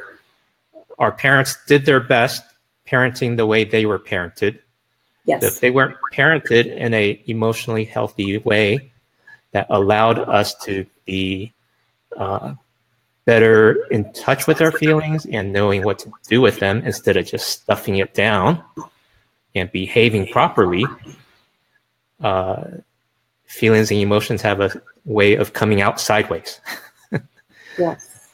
our 0.97 1.11
parents 1.11 1.57
did 1.65 1.85
their 1.85 1.99
best 1.99 2.43
parenting 2.87 3.37
the 3.37 3.45
way 3.45 3.63
they 3.63 3.85
were 3.85 3.99
parented. 3.99 4.59
Yes. 5.25 5.43
If 5.43 5.59
they 5.59 5.71
weren't 5.71 5.97
parented 6.13 6.65
in 6.75 6.93
a 6.93 7.21
emotionally 7.27 7.85
healthy 7.85 8.37
way 8.39 8.91
that 9.51 9.67
allowed 9.69 10.19
us 10.19 10.53
to 10.65 10.85
be 11.05 11.53
uh, 12.17 12.53
better 13.29 13.85
in 13.91 14.11
touch 14.13 14.47
with 14.47 14.59
our 14.59 14.71
feelings 14.71 15.23
and 15.27 15.53
knowing 15.53 15.83
what 15.83 15.99
to 15.99 16.11
do 16.27 16.41
with 16.41 16.57
them 16.57 16.81
instead 16.83 17.15
of 17.15 17.27
just 17.27 17.47
stuffing 17.47 17.97
it 17.97 18.15
down 18.15 18.59
and 19.53 19.71
behaving 19.71 20.25
properly, 20.25 20.83
uh, 22.21 22.63
feelings 23.45 23.91
and 23.91 23.99
emotions 23.99 24.41
have 24.41 24.59
a 24.59 24.81
way 25.05 25.35
of 25.35 25.53
coming 25.53 25.79
out 25.79 26.01
sideways. 26.01 26.59
yes. 27.77 28.29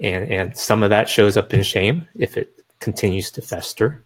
And 0.00 0.30
and 0.30 0.54
some 0.54 0.82
of 0.82 0.90
that 0.90 1.08
shows 1.08 1.38
up 1.38 1.54
in 1.54 1.62
shame 1.62 2.06
if 2.14 2.36
it 2.36 2.62
continues 2.78 3.30
to 3.30 3.40
fester. 3.40 4.02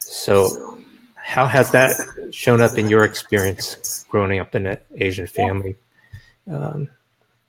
So 0.00 0.78
how 1.16 1.46
has 1.46 1.70
that 1.70 1.92
shown 2.30 2.60
up 2.60 2.76
in 2.76 2.90
your 2.90 3.04
experience 3.04 4.04
growing 4.10 4.38
up 4.38 4.54
in 4.54 4.66
an 4.66 4.78
asian 4.96 5.26
family? 5.26 5.76
Um, 6.46 6.90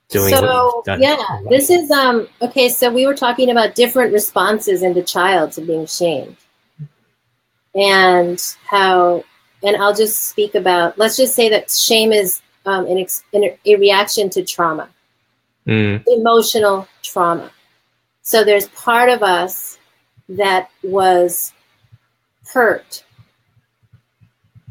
doing 0.10 0.30
so 0.30 0.84
yeah 1.00 1.18
this 1.50 1.70
is 1.70 1.90
um 1.92 2.28
okay 2.42 2.70
so 2.70 2.92
we 2.92 3.08
were 3.08 3.16
talking 3.16 3.50
about 3.50 3.76
different 3.76 4.14
responses 4.14 4.84
in 4.84 4.94
the 4.94 5.02
child 5.02 5.52
to 5.52 5.62
being 5.62 5.86
shamed 5.86 6.38
and 7.74 8.56
how 8.68 9.24
and 9.64 9.76
i'll 9.78 9.96
just 9.96 10.30
speak 10.30 10.54
about 10.54 10.98
let's 10.98 11.18
just 11.18 11.34
say 11.34 11.50
that 11.50 11.72
shame 11.72 12.12
is 12.12 12.42
um, 12.68 12.88
an, 12.88 13.06
an, 13.34 13.58
a 13.66 13.76
reaction 13.76 14.30
to 14.30 14.44
trauma 14.44 14.90
mm. 15.68 16.04
emotional 16.08 16.88
trauma. 17.04 17.52
So 18.22 18.44
there's 18.44 18.68
part 18.70 19.10
of 19.10 19.24
us 19.24 19.78
that 20.30 20.70
was 20.84 21.54
hurt 22.52 23.04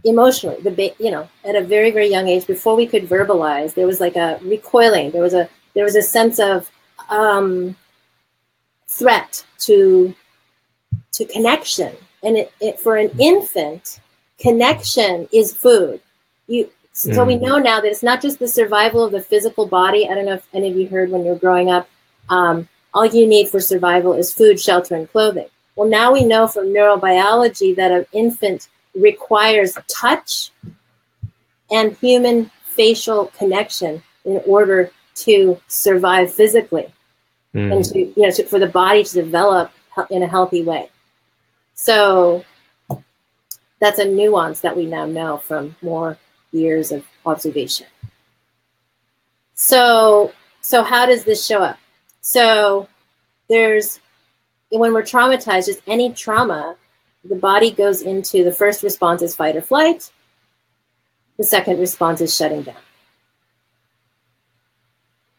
emotionally 0.05 0.61
the 0.63 0.71
ba- 0.71 0.95
you 0.99 1.11
know 1.11 1.29
at 1.45 1.57
a 1.57 1.61
very 1.63 1.91
very 1.91 2.09
young 2.09 2.29
age 2.29 2.47
before 2.47 2.77
we 2.77 2.87
could 2.87 3.09
verbalize 3.09 3.75
there 3.75 3.87
was 3.87 4.01
like 4.01 4.17
a 4.17 4.39
recoiling 4.43 5.11
there 5.11 5.23
was 5.23 5.35
a 5.35 5.49
there 5.75 5.85
was 5.85 5.97
a 5.97 6.03
sense 6.03 6.39
of 6.39 6.71
um, 7.11 7.75
threat 8.87 9.45
to 9.59 10.15
to 11.13 11.25
connection 11.27 11.93
and 12.23 12.37
it, 12.37 12.53
it, 12.61 12.81
for 12.81 12.97
an 12.97 13.11
infant 13.19 14.01
connection 14.39 15.29
is 15.33 15.55
food 15.55 16.01
you 16.47 16.69
so 16.95 17.11
mm. 17.11 17.27
we 17.27 17.37
know 17.37 17.59
now 17.59 17.81
that 17.81 17.89
it's 17.89 18.05
not 18.05 18.23
just 18.23 18.39
the 18.39 18.47
survival 18.47 19.03
of 19.03 19.11
the 19.11 19.21
physical 19.21 19.67
body. 19.67 20.09
I 20.09 20.15
don't 20.15 20.27
know 20.27 20.35
if 20.35 20.47
any 20.55 20.71
of 20.71 20.77
you 20.77 20.87
heard 20.87 21.11
when 21.11 21.25
you 21.25 21.33
were 21.33 21.39
growing 21.39 21.69
up, 21.69 21.89
um, 22.29 22.69
all 22.95 23.05
you 23.05 23.27
need 23.27 23.49
for 23.49 23.59
survival 23.59 24.13
is 24.15 24.33
food, 24.33 24.61
shelter, 24.61 24.95
and 24.95 25.11
clothing. 25.11 25.49
Well, 25.75 25.89
now 25.89 26.13
we 26.13 26.25
know 26.25 26.47
from 26.47 26.67
neurobiology 26.67 27.75
that 27.75 27.91
an 27.91 28.07
infant 28.13 28.69
requires 28.95 29.77
touch 29.89 30.51
and 31.71 31.97
human 31.97 32.51
facial 32.65 33.27
connection 33.39 34.03
in 34.25 34.41
order 34.47 34.91
to 35.15 35.61
survive 35.69 36.33
physically 36.33 36.93
mm. 37.55 37.75
and 37.75 37.85
to, 37.85 37.99
you 37.99 38.15
know, 38.17 38.31
to, 38.31 38.45
for 38.45 38.59
the 38.59 38.67
body 38.67 39.05
to 39.05 39.15
develop 39.15 39.71
in 40.11 40.23
a 40.23 40.27
healthy 40.27 40.63
way. 40.63 40.89
So 41.75 42.45
that's 43.81 43.99
a 43.99 44.05
nuance 44.05 44.61
that 44.61 44.77
we 44.77 44.87
now 44.87 45.07
know 45.07 45.39
from 45.39 45.77
more 45.83 46.19
years 46.53 46.93
of 46.93 47.05
observation. 47.27 47.87
So, 49.55 50.33
so 50.61 50.83
how 50.83 51.07
does 51.07 51.25
this 51.25 51.45
show 51.45 51.63
up? 51.63 51.79
So, 52.21 52.89
there's 53.49 54.01
when 54.71 54.93
we're 54.93 55.03
traumatized, 55.03 55.67
just 55.67 55.83
any 55.87 56.13
trauma, 56.13 56.77
the 57.25 57.35
body 57.35 57.71
goes 57.71 58.03
into 58.03 58.45
the 58.45 58.53
first 58.53 58.83
response 58.83 59.23
is 59.23 59.35
fight 59.35 59.57
or 59.57 59.63
flight. 59.63 60.11
The 61.39 61.45
second 61.45 61.81
response 61.81 62.21
is 62.21 62.37
shutting 62.37 62.63
down. 62.63 62.77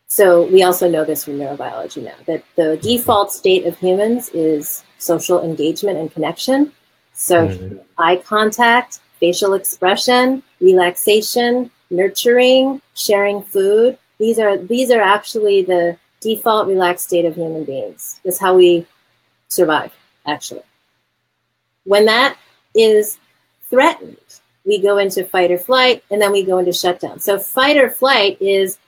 so 0.08 0.46
we 0.48 0.64
also 0.64 0.90
know 0.90 1.06
this 1.06 1.26
from 1.26 1.38
neurobiology 1.40 2.04
now 2.04 2.16
that 2.26 2.44
the 2.56 2.78
default 2.78 3.32
state 3.32 3.66
of 3.66 3.78
humans 3.78 4.30
is 4.30 4.84
social 4.98 5.44
engagement 5.44 5.98
and 5.98 6.12
connection. 6.12 6.72
So 7.14 7.48
mm-hmm. 7.48 7.78
eye 7.98 8.18
contact, 8.18 9.00
facial 9.20 9.54
expression, 9.54 10.44
relaxation, 10.60 11.72
nurturing, 11.90 12.82
sharing 12.94 13.42
food. 13.42 13.98
These 14.18 14.40
are 14.40 14.58
these 14.58 14.92
are 14.92 15.02
actually 15.02 15.64
the 15.64 15.98
default 16.22 16.68
relaxed 16.68 17.06
state 17.08 17.26
of 17.26 17.36
human 17.36 17.64
beings. 17.64 18.20
That's 18.24 18.40
how 18.40 18.56
we 18.56 18.86
survive, 19.48 19.94
actually. 20.26 20.64
When 21.86 22.06
that 22.06 22.38
is 22.76 23.18
threatened, 23.70 24.18
we 24.66 24.82
go 24.82 24.98
into 24.98 25.24
fight 25.24 25.52
or 25.52 25.58
flight, 25.58 26.04
and 26.12 26.22
then 26.22 26.32
we 26.32 26.44
go 26.44 26.58
into 26.58 26.74
shutdown. 26.74 27.20
So 27.20 27.38
fight 27.40 27.78
or 27.78 27.90
flight 27.90 28.38
is 28.42 28.80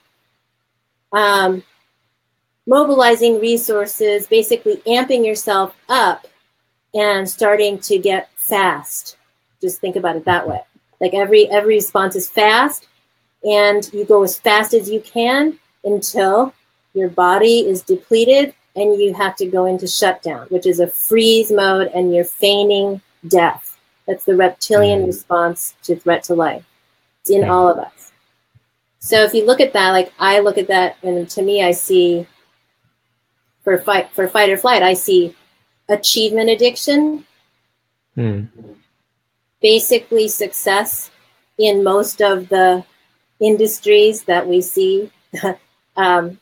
um, 1.12 1.62
mobilizing 2.66 3.40
resources, 3.40 4.26
basically 4.26 4.76
amping 4.86 5.24
yourself 5.24 5.76
up 5.88 6.26
and 6.94 7.28
starting 7.28 7.78
to 7.78 7.98
get 7.98 8.30
fast. 8.36 9.16
Just 9.60 9.80
think 9.80 9.96
about 9.96 10.16
it 10.16 10.24
that 10.24 10.46
way. 10.46 10.60
Like 11.00 11.14
every 11.14 11.48
every 11.50 11.76
response 11.76 12.16
is 12.16 12.28
fast, 12.28 12.88
and 13.44 13.88
you 13.92 14.04
go 14.04 14.22
as 14.24 14.38
fast 14.38 14.74
as 14.74 14.90
you 14.90 15.00
can 15.00 15.58
until 15.84 16.52
your 16.94 17.08
body 17.08 17.60
is 17.60 17.82
depleted 17.82 18.54
and 18.78 19.00
you 19.00 19.12
have 19.14 19.36
to 19.36 19.46
go 19.46 19.66
into 19.66 19.86
shutdown, 19.86 20.46
which 20.48 20.66
is 20.66 20.80
a 20.80 20.86
freeze 20.86 21.50
mode, 21.50 21.90
and 21.94 22.14
you're 22.14 22.24
feigning 22.24 23.00
death. 23.26 23.78
That's 24.06 24.24
the 24.24 24.36
reptilian 24.36 25.02
mm. 25.02 25.06
response 25.06 25.74
to 25.82 25.96
threat 25.96 26.22
to 26.24 26.34
life. 26.34 26.64
It's 27.20 27.30
in 27.30 27.48
all 27.48 27.68
of 27.68 27.78
us. 27.78 28.12
So 29.00 29.22
if 29.24 29.34
you 29.34 29.44
look 29.44 29.60
at 29.60 29.72
that, 29.72 29.90
like 29.90 30.12
I 30.18 30.40
look 30.40 30.58
at 30.58 30.68
that, 30.68 30.96
and 31.02 31.28
to 31.30 31.42
me, 31.42 31.62
I 31.62 31.72
see 31.72 32.26
for 33.64 33.78
fight 33.78 34.10
for 34.12 34.28
fight 34.28 34.50
or 34.50 34.56
flight, 34.56 34.82
I 34.82 34.94
see 34.94 35.34
achievement 35.88 36.50
addiction, 36.50 37.24
mm. 38.16 38.48
basically 39.60 40.28
success 40.28 41.10
in 41.58 41.82
most 41.82 42.22
of 42.22 42.48
the 42.48 42.84
industries 43.40 44.24
that 44.24 44.46
we 44.46 44.60
see 44.60 45.10
um, 45.96 46.38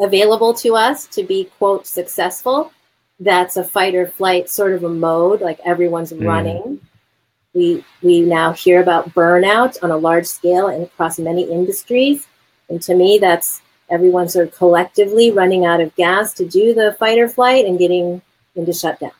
available 0.00 0.54
to 0.54 0.74
us 0.74 1.06
to 1.08 1.22
be 1.22 1.44
quote 1.58 1.86
successful 1.86 2.72
that's 3.20 3.58
a 3.58 3.64
fight 3.64 3.94
or 3.94 4.06
flight 4.06 4.48
sort 4.48 4.72
of 4.72 4.82
a 4.82 4.88
mode 4.88 5.42
like 5.42 5.60
everyone's 5.64 6.12
mm. 6.12 6.26
running. 6.26 6.80
We 7.52 7.84
we 8.02 8.22
now 8.22 8.52
hear 8.52 8.80
about 8.80 9.10
burnout 9.10 9.82
on 9.82 9.90
a 9.90 9.96
large 9.96 10.26
scale 10.26 10.68
and 10.68 10.84
across 10.84 11.18
many 11.18 11.42
industries. 11.42 12.26
And 12.68 12.80
to 12.82 12.94
me 12.94 13.18
that's 13.18 13.60
everyone 13.90 14.28
sort 14.28 14.48
of 14.48 14.54
collectively 14.54 15.30
running 15.30 15.66
out 15.66 15.80
of 15.80 15.94
gas 15.96 16.32
to 16.34 16.46
do 16.46 16.72
the 16.72 16.96
fight 16.98 17.18
or 17.18 17.28
flight 17.28 17.66
and 17.66 17.78
getting 17.78 18.22
into 18.56 18.72
shutdown. 18.72 19.12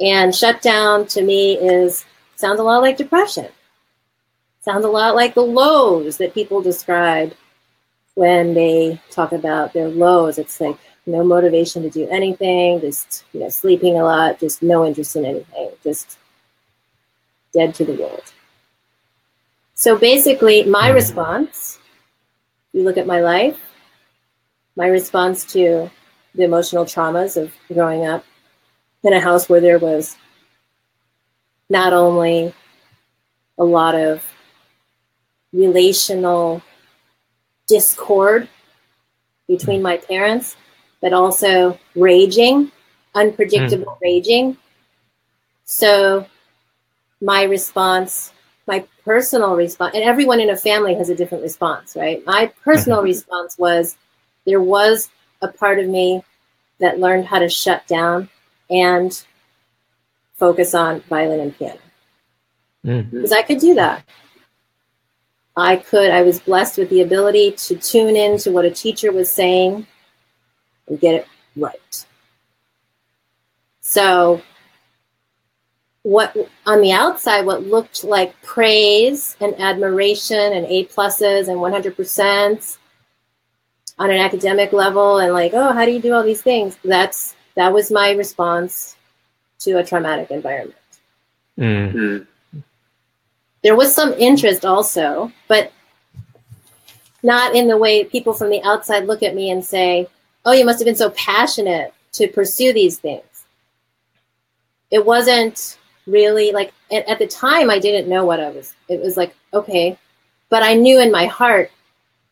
And 0.00 0.34
shutdown 0.34 1.06
to 1.08 1.22
me 1.22 1.54
is 1.54 2.06
sounds 2.36 2.60
a 2.60 2.62
lot 2.62 2.80
like 2.80 2.96
depression. 2.96 3.48
Sounds 4.60 4.84
a 4.84 4.88
lot 4.88 5.14
like 5.14 5.34
the 5.34 5.42
lows 5.42 6.16
that 6.18 6.34
people 6.34 6.62
describe 6.62 7.34
when 8.18 8.52
they 8.52 9.00
talk 9.12 9.30
about 9.30 9.72
their 9.72 9.86
lows, 9.86 10.38
it's 10.38 10.60
like 10.60 10.76
no 11.06 11.22
motivation 11.22 11.84
to 11.84 11.88
do 11.88 12.08
anything, 12.08 12.80
just 12.80 13.24
you 13.32 13.38
know, 13.38 13.48
sleeping 13.48 13.96
a 13.96 14.02
lot, 14.02 14.40
just 14.40 14.60
no 14.60 14.84
interest 14.84 15.14
in 15.14 15.24
anything, 15.24 15.70
just 15.84 16.18
dead 17.52 17.76
to 17.76 17.84
the 17.84 17.92
world. 17.92 18.24
So 19.74 19.96
basically, 19.96 20.64
my 20.64 20.86
mm-hmm. 20.88 20.96
response, 20.96 21.78
you 22.72 22.82
look 22.82 22.96
at 22.96 23.06
my 23.06 23.20
life, 23.20 23.60
my 24.74 24.88
response 24.88 25.44
to 25.52 25.88
the 26.34 26.42
emotional 26.42 26.86
traumas 26.86 27.40
of 27.40 27.52
growing 27.72 28.04
up 28.04 28.24
in 29.04 29.12
a 29.12 29.20
house 29.20 29.48
where 29.48 29.60
there 29.60 29.78
was 29.78 30.16
not 31.70 31.92
only 31.92 32.52
a 33.58 33.64
lot 33.64 33.94
of 33.94 34.24
relational 35.52 36.64
discord 37.68 38.48
between 39.46 39.80
my 39.80 39.96
parents, 39.96 40.56
but 41.00 41.12
also 41.12 41.78
raging, 41.94 42.72
unpredictable 43.14 43.86
mm. 43.86 44.00
raging. 44.02 44.56
So 45.64 46.26
my 47.20 47.44
response, 47.44 48.32
my 48.66 48.84
personal 49.04 49.54
response, 49.54 49.94
and 49.94 50.04
everyone 50.04 50.40
in 50.40 50.50
a 50.50 50.56
family 50.56 50.94
has 50.94 51.08
a 51.08 51.14
different 51.14 51.42
response, 51.42 51.94
right? 51.96 52.24
My 52.26 52.52
personal 52.64 52.98
mm-hmm. 52.98 53.06
response 53.06 53.58
was 53.58 53.96
there 54.44 54.60
was 54.60 55.10
a 55.42 55.48
part 55.48 55.78
of 55.78 55.86
me 55.86 56.22
that 56.80 57.00
learned 57.00 57.26
how 57.26 57.38
to 57.38 57.48
shut 57.48 57.86
down 57.86 58.28
and 58.70 59.24
focus 60.36 60.74
on 60.74 61.00
violin 61.02 61.40
and 61.40 61.56
piano. 61.56 61.80
Mm-hmm. 62.84 63.16
Because 63.16 63.32
mm. 63.32 63.36
I 63.36 63.42
could 63.42 63.58
do 63.58 63.74
that. 63.74 64.04
I 65.58 65.76
could, 65.76 66.10
I 66.10 66.22
was 66.22 66.38
blessed 66.40 66.78
with 66.78 66.88
the 66.88 67.02
ability 67.02 67.52
to 67.52 67.76
tune 67.76 68.14
in 68.16 68.38
to 68.38 68.52
what 68.52 68.64
a 68.64 68.70
teacher 68.70 69.10
was 69.10 69.30
saying 69.30 69.86
and 70.86 71.00
get 71.00 71.14
it 71.16 71.26
right. 71.56 72.06
So, 73.80 74.40
what 76.02 76.36
on 76.64 76.80
the 76.80 76.92
outside, 76.92 77.44
what 77.44 77.64
looked 77.64 78.04
like 78.04 78.40
praise 78.42 79.36
and 79.40 79.58
admiration 79.60 80.52
and 80.52 80.64
A 80.66 80.86
pluses 80.86 81.48
and 81.48 81.58
100% 81.58 82.78
on 83.98 84.10
an 84.10 84.20
academic 84.20 84.72
level, 84.72 85.18
and 85.18 85.32
like, 85.32 85.54
oh, 85.54 85.72
how 85.72 85.84
do 85.84 85.90
you 85.90 86.00
do 86.00 86.14
all 86.14 86.22
these 86.22 86.42
things? 86.42 86.78
That's 86.84 87.34
that 87.56 87.72
was 87.72 87.90
my 87.90 88.12
response 88.12 88.96
to 89.60 89.78
a 89.78 89.84
traumatic 89.84 90.30
environment. 90.30 90.76
Mm 91.58 92.26
there 93.62 93.76
was 93.76 93.94
some 93.94 94.12
interest 94.14 94.64
also, 94.64 95.32
but 95.48 95.72
not 97.22 97.54
in 97.54 97.68
the 97.68 97.76
way 97.76 98.04
people 98.04 98.32
from 98.32 98.50
the 98.50 98.62
outside 98.62 99.06
look 99.06 99.22
at 99.22 99.34
me 99.34 99.50
and 99.50 99.64
say, 99.64 100.06
oh, 100.44 100.52
you 100.52 100.64
must 100.64 100.78
have 100.78 100.86
been 100.86 100.96
so 100.96 101.10
passionate 101.10 101.92
to 102.12 102.28
pursue 102.28 102.72
these 102.72 102.98
things. 102.98 103.44
It 104.90 105.04
wasn't 105.04 105.78
really 106.06 106.52
like 106.52 106.72
at, 106.90 107.18
the 107.18 107.26
time 107.26 107.68
I 107.68 107.78
didn't 107.78 108.08
know 108.08 108.24
what 108.24 108.40
I 108.40 108.50
was. 108.50 108.74
It 108.88 109.00
was 109.00 109.16
like, 109.16 109.34
okay, 109.52 109.98
but 110.48 110.62
I 110.62 110.74
knew 110.74 111.00
in 111.00 111.12
my 111.12 111.26
heart 111.26 111.70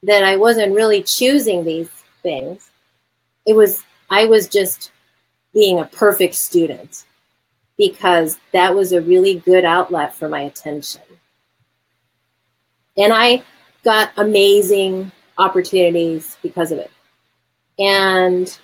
that 0.05 0.25
I 0.25 0.37
wasn't 0.37 0.75
really 0.75 1.03
choosing 1.03 1.65
these 1.65 1.91
things. 2.23 2.71
It 3.45 3.55
was, 3.55 3.83
I 4.09 4.25
was 4.25 4.49
just 4.49 4.93
being 5.53 5.81
a 5.81 5.85
perfect 5.85 6.35
student 6.35 7.05
because 7.79 8.39
that 8.53 8.75
was 8.75 8.93
a 8.93 9.01
really 9.01 9.37
good 9.41 9.65
outlet 9.65 10.15
for 10.15 10.29
my 10.29 10.43
attention. 10.43 11.03
And 12.97 13.13
I 13.13 13.43
got 13.85 14.13
amazing 14.17 15.13
opportunities 15.39 16.37
because 16.43 16.73
of 16.73 16.79
it. 16.79 16.91
And 17.79 18.59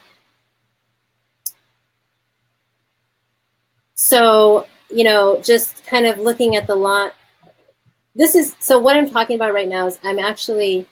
so, 3.94 4.66
you 4.90 5.04
know, 5.04 5.40
just 5.42 5.84
kind 5.86 6.06
of 6.06 6.18
looking 6.18 6.56
at 6.56 6.66
the 6.66 6.74
lot. 6.74 7.14
This 8.14 8.34
is 8.34 8.56
so 8.58 8.78
what 8.78 8.96
I'm 8.96 9.08
talking 9.08 9.36
about 9.36 9.54
right 9.54 9.68
now 9.68 9.86
is 9.86 9.98
I'm 10.02 10.18
actually 10.18 10.86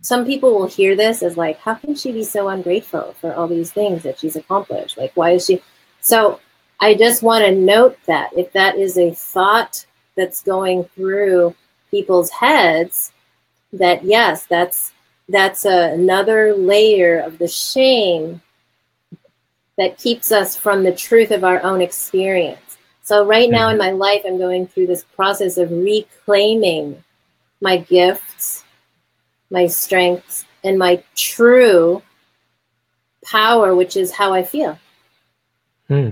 some 0.00 0.24
people 0.24 0.54
will 0.54 0.66
hear 0.66 0.94
this 0.94 1.22
as 1.22 1.36
like, 1.36 1.58
how 1.58 1.74
can 1.74 1.94
she 1.94 2.12
be 2.12 2.22
so 2.22 2.48
ungrateful 2.48 3.14
for 3.20 3.34
all 3.34 3.48
these 3.48 3.72
things 3.72 4.02
that 4.04 4.18
she's 4.18 4.36
accomplished? 4.36 4.96
Like, 4.96 5.12
why 5.16 5.30
is 5.32 5.46
she? 5.46 5.60
So 6.00 6.40
I 6.80 6.94
just 6.94 7.22
want 7.22 7.44
to 7.44 7.54
note 7.54 7.98
that 8.06 8.30
if 8.36 8.52
that 8.52 8.76
is 8.76 8.98
a 8.98 9.12
thought 9.12 9.86
that's 10.16 10.42
going 10.42 10.84
through 10.84 11.54
people's 11.90 12.30
heads 12.30 13.12
that 13.72 14.04
yes, 14.04 14.46
that's 14.46 14.92
that's 15.28 15.64
a, 15.64 15.92
another 15.92 16.54
layer 16.54 17.18
of 17.18 17.38
the 17.38 17.48
shame 17.48 18.40
that 19.76 19.98
keeps 19.98 20.32
us 20.32 20.56
from 20.56 20.84
the 20.84 20.94
truth 20.94 21.30
of 21.30 21.44
our 21.44 21.62
own 21.62 21.80
experience. 21.80 22.78
So 23.02 23.24
right 23.24 23.50
now 23.50 23.68
in 23.68 23.78
my 23.78 23.90
life, 23.90 24.22
I'm 24.26 24.38
going 24.38 24.66
through 24.66 24.86
this 24.86 25.04
process 25.04 25.58
of 25.58 25.70
reclaiming 25.70 27.02
my 27.60 27.78
gifts, 27.78 28.64
my 29.50 29.66
strengths, 29.66 30.44
and 30.64 30.78
my 30.78 31.02
true 31.14 32.02
power, 33.24 33.74
which 33.74 33.96
is 33.96 34.12
how 34.12 34.32
I 34.32 34.42
feel. 34.42 34.78
Hmm. 35.88 36.10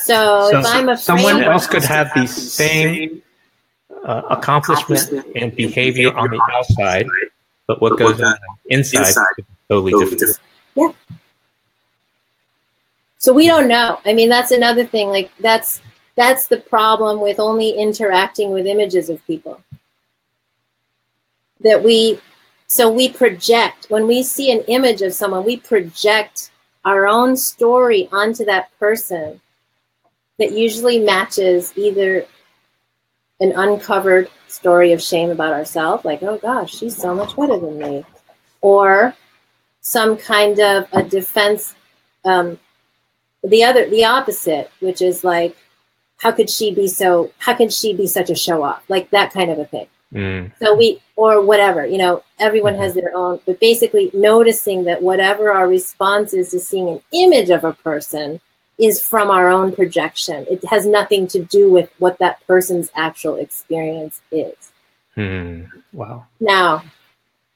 So, 0.00 0.50
so, 0.50 0.60
if 0.60 0.66
I'm 0.66 0.88
afraid, 0.88 1.04
someone 1.04 1.42
else 1.42 1.66
could 1.66 1.84
have 1.84 2.10
the 2.14 2.26
same 2.26 3.22
uh, 4.04 4.22
accomplishment 4.30 5.26
and 5.34 5.54
behavior 5.54 6.14
on 6.16 6.30
the 6.30 6.40
outside, 6.52 7.06
but 7.66 7.80
what 7.80 7.98
goes 7.98 8.20
on 8.20 8.34
inside, 8.66 8.98
inside 8.98 9.24
is 9.38 9.44
totally 9.68 9.92
different. 9.92 10.38
Yeah. 10.74 10.92
So 13.18 13.32
we 13.32 13.46
don't 13.46 13.66
know. 13.66 13.98
I 14.04 14.12
mean, 14.12 14.28
that's 14.28 14.52
another 14.52 14.84
thing. 14.84 15.08
Like 15.08 15.30
that's 15.40 15.80
that's 16.14 16.46
the 16.46 16.58
problem 16.58 17.20
with 17.20 17.40
only 17.40 17.70
interacting 17.70 18.52
with 18.52 18.66
images 18.66 19.10
of 19.10 19.24
people. 19.26 19.60
That 21.60 21.82
we 21.82 22.20
So 22.68 22.90
we 22.90 23.08
project, 23.08 23.86
when 23.88 24.06
we 24.06 24.22
see 24.22 24.50
an 24.50 24.60
image 24.68 25.02
of 25.02 25.12
someone, 25.14 25.44
we 25.44 25.56
project 25.56 26.50
our 26.84 27.06
own 27.06 27.36
story 27.36 28.08
onto 28.12 28.44
that 28.44 28.76
person 28.78 29.40
that 30.38 30.52
usually 30.52 30.98
matches 30.98 31.72
either 31.76 32.26
an 33.40 33.52
uncovered 33.52 34.30
story 34.48 34.92
of 34.92 35.02
shame 35.02 35.30
about 35.30 35.52
ourselves, 35.52 36.04
like, 36.04 36.22
oh 36.22 36.38
gosh, 36.38 36.74
she's 36.74 36.96
so 36.96 37.14
much 37.14 37.36
better 37.36 37.58
than 37.58 37.78
me, 37.78 38.04
or 38.60 39.14
some 39.80 40.16
kind 40.16 40.58
of 40.58 40.86
a 40.92 41.02
defense, 41.02 41.74
um, 42.24 42.58
the 43.44 43.62
other, 43.62 43.88
the 43.88 44.04
opposite, 44.04 44.70
which 44.80 45.00
is 45.02 45.22
like, 45.22 45.56
how 46.18 46.32
could 46.32 46.48
she 46.48 46.74
be 46.74 46.88
so, 46.88 47.30
how 47.38 47.54
could 47.54 47.72
she 47.72 47.94
be 47.94 48.06
such 48.06 48.30
a 48.30 48.34
show 48.34 48.62
off? 48.62 48.82
Like 48.88 49.10
that 49.10 49.32
kind 49.32 49.50
of 49.50 49.58
a 49.58 49.66
thing. 49.66 49.86
Mm. 50.12 50.52
So 50.60 50.74
we, 50.74 51.02
or 51.16 51.42
whatever, 51.42 51.84
you 51.86 51.98
know, 51.98 52.22
everyone 52.38 52.74
mm-hmm. 52.74 52.82
has 52.82 52.94
their 52.94 53.14
own, 53.14 53.40
but 53.44 53.60
basically 53.60 54.10
noticing 54.14 54.84
that 54.84 55.02
whatever 55.02 55.52
our 55.52 55.68
response 55.68 56.32
is 56.32 56.50
to 56.50 56.60
seeing 56.60 56.88
an 56.88 57.02
image 57.12 57.50
of 57.50 57.64
a 57.64 57.74
person 57.74 58.40
is 58.78 59.02
from 59.02 59.30
our 59.30 59.48
own 59.48 59.74
projection. 59.74 60.46
It 60.50 60.64
has 60.66 60.86
nothing 60.86 61.26
to 61.28 61.42
do 61.42 61.70
with 61.70 61.90
what 61.98 62.18
that 62.18 62.46
person's 62.46 62.90
actual 62.94 63.36
experience 63.36 64.20
is. 64.30 64.72
Mm. 65.16 65.70
Wow. 65.92 66.26
Now, 66.40 66.84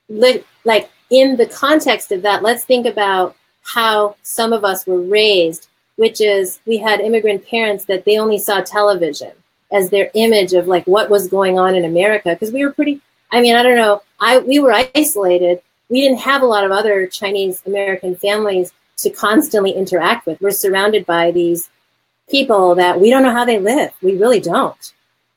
li- 0.09 0.45
like 0.65 0.91
in 1.11 1.37
the 1.37 1.47
context 1.47 2.11
of 2.13 2.23
that, 2.23 2.43
let's 2.43 2.65
think 2.65 2.87
about 2.87 3.37
how 3.63 4.17
some 4.23 4.53
of 4.53 4.65
us 4.65 4.87
were 4.87 5.01
raised, 5.01 5.69
which 5.97 6.21
is 6.21 6.61
we 6.67 6.79
had 6.79 7.01
immigrant 7.01 7.47
parents 7.47 7.85
that 7.85 8.05
they 8.05 8.19
only 8.19 8.39
saw 8.39 8.63
television 8.63 9.33
as 9.73 9.91
their 9.91 10.11
image 10.15 10.53
of 10.53 10.67
like 10.67 10.87
what 10.87 11.11
was 11.11 11.29
going 11.29 11.59
on 11.59 11.75
in 11.75 11.85
America 11.85 12.31
because 12.31 12.53
we 12.53 12.65
were 12.65 12.73
pretty 12.73 13.01
I 13.31 13.41
mean 13.41 13.55
I 13.55 13.63
don't 13.63 13.77
know 13.77 14.03
I 14.19 14.39
we 14.39 14.59
were 14.59 14.73
isolated 14.95 15.63
we 15.89 16.01
didn't 16.01 16.19
have 16.19 16.43
a 16.43 16.47
lot 16.47 16.65
of 16.65 16.73
other 16.73 17.07
Chinese 17.07 17.63
American 17.67 18.17
families 18.17 18.73
to 19.03 19.11
constantly 19.11 19.73
interact 19.73 20.27
with 20.27 20.41
we're 20.41 20.51
surrounded 20.51 21.05
by 21.07 21.31
these 21.31 21.71
people 22.29 22.75
that 22.75 23.01
we 23.01 23.11
don't 23.11 23.23
know 23.23 23.33
how 23.33 23.45
they 23.45 23.59
live 23.59 23.93
we 24.03 24.17
really 24.17 24.41
don't 24.41 24.95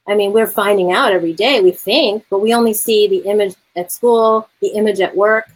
I 0.08 0.16
mean 0.16 0.34
we're 0.34 0.48
finding 0.48 0.92
out 0.92 1.12
every 1.12 1.34
day 1.34 1.62
we 1.62 1.72
think 1.72 2.26
but 2.30 2.40
we 2.40 2.54
only 2.54 2.74
see 2.74 3.08
the 3.08 3.30
image 3.30 3.56
at 3.76 3.92
school 3.92 4.50
the 4.62 4.70
image 4.70 5.00
at 5.00 5.16
work 5.16 5.50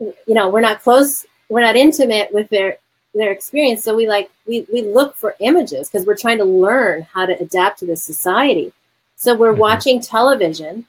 you 0.00 0.14
know 0.28 0.48
we're 0.48 0.60
not 0.60 0.82
close 0.82 1.26
we're 1.48 1.60
not 1.60 1.76
intimate 1.76 2.32
with 2.32 2.48
their 2.50 2.78
their 3.14 3.32
experience. 3.32 3.82
So 3.82 3.94
we 3.94 4.06
like 4.08 4.30
we 4.46 4.66
we 4.72 4.82
look 4.82 5.16
for 5.16 5.34
images 5.40 5.88
because 5.88 6.06
we're 6.06 6.16
trying 6.16 6.38
to 6.38 6.44
learn 6.44 7.02
how 7.02 7.26
to 7.26 7.38
adapt 7.40 7.80
to 7.80 7.86
this 7.86 8.02
society. 8.02 8.72
So 9.16 9.34
we're 9.34 9.52
mm-hmm. 9.52 9.60
watching 9.60 10.00
television 10.00 10.86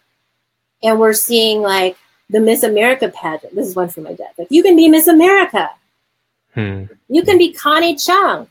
and 0.84 1.00
we're 1.00 1.14
seeing 1.14 1.62
like 1.62 1.98
the 2.30 2.40
Miss 2.40 2.64
America 2.64 3.10
pageant. 3.10 3.56
This 3.56 3.68
is 3.68 3.76
one 3.76 3.90
for 3.90 4.02
my 4.02 4.14
dad. 4.14 4.30
Like 4.38 4.48
you 4.52 4.64
can 4.64 4.76
be 4.76 4.88
Miss 4.88 5.08
America. 5.08 5.70
Hmm. 6.54 6.86
You 7.08 7.24
can 7.24 7.38
be 7.38 7.54
Connie 7.54 7.96
Chung. 7.96 8.48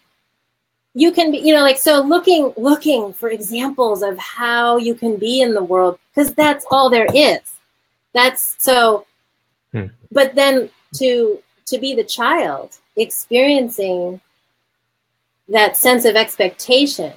You 0.94 1.12
can 1.12 1.30
be, 1.30 1.38
you 1.38 1.54
know, 1.54 1.62
like 1.62 1.78
so 1.78 2.00
looking 2.00 2.52
looking 2.56 3.12
for 3.12 3.30
examples 3.30 4.02
of 4.02 4.18
how 4.18 4.78
you 4.78 4.94
can 4.94 5.16
be 5.16 5.40
in 5.40 5.54
the 5.54 5.62
world 5.62 5.98
because 6.11 6.34
that's 6.34 6.64
all 6.70 6.90
there 6.90 7.06
is. 7.14 7.40
That's 8.14 8.56
so 8.58 9.06
hmm. 9.72 9.87
but 10.11 10.34
then 10.34 10.70
to 10.94 11.38
to 11.66 11.78
be 11.78 11.94
the 11.94 12.04
child 12.04 12.78
experiencing 12.96 14.20
that 15.48 15.76
sense 15.76 16.04
of 16.04 16.16
expectation 16.16 17.12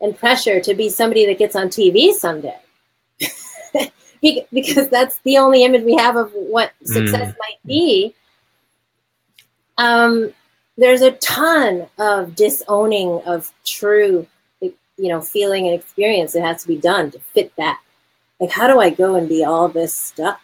and 0.00 0.18
pressure 0.18 0.60
to 0.60 0.74
be 0.74 0.88
somebody 0.88 1.26
that 1.26 1.38
gets 1.38 1.56
on 1.56 1.68
TV 1.68 2.12
someday. 2.12 2.58
because 4.52 4.88
that's 4.88 5.18
the 5.20 5.38
only 5.38 5.64
image 5.64 5.82
we 5.82 5.96
have 5.96 6.16
of 6.16 6.30
what 6.32 6.72
success 6.84 7.32
mm. 7.32 7.36
might 7.38 7.58
be. 7.66 8.14
Um, 9.82 10.32
there's 10.76 11.02
a 11.02 11.10
ton 11.12 11.88
of 11.98 12.36
disowning 12.36 13.20
of 13.26 13.52
true, 13.64 14.28
you 14.60 14.74
know, 14.96 15.20
feeling 15.20 15.66
and 15.66 15.74
experience 15.74 16.34
that 16.34 16.42
has 16.42 16.62
to 16.62 16.68
be 16.68 16.76
done 16.76 17.10
to 17.10 17.18
fit 17.18 17.54
that. 17.56 17.80
Like, 18.38 18.52
how 18.52 18.68
do 18.68 18.78
I 18.78 18.90
go 18.90 19.16
and 19.16 19.28
be 19.28 19.44
all 19.44 19.68
this 19.68 19.92
stuff? 19.92 20.40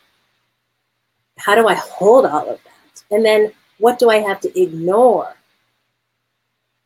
How 1.37 1.55
do 1.55 1.69
I 1.69 1.75
hold 1.75 2.27
all 2.27 2.51
of 2.51 2.59
that? 2.65 3.05
And 3.13 3.25
then 3.25 3.53
what 3.79 4.01
do 4.01 4.11
I 4.11 4.17
have 4.17 4.41
to 4.41 4.61
ignore? 4.61 5.37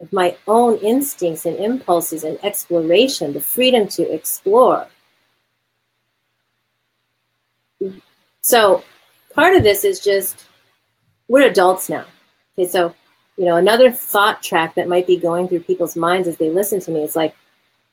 Of 0.00 0.12
my 0.12 0.36
own 0.46 0.76
instincts 0.78 1.46
and 1.46 1.56
impulses 1.56 2.22
and 2.22 2.38
exploration, 2.44 3.32
the 3.32 3.40
freedom 3.40 3.88
to 3.88 4.02
explore. 4.12 4.88
So, 8.42 8.84
part 9.32 9.56
of 9.56 9.62
this 9.62 9.84
is 9.84 10.00
just 10.00 10.44
we're 11.28 11.48
adults 11.48 11.88
now. 11.88 12.04
Okay, 12.58 12.68
so, 12.68 12.94
you 13.36 13.46
know, 13.46 13.56
another 13.56 13.90
thought 13.90 14.42
track 14.42 14.74
that 14.74 14.88
might 14.88 15.06
be 15.06 15.16
going 15.16 15.48
through 15.48 15.60
people's 15.60 15.96
minds 15.96 16.28
as 16.28 16.36
they 16.36 16.50
listen 16.50 16.80
to 16.80 16.90
me 16.90 17.02
is 17.02 17.16
like, 17.16 17.34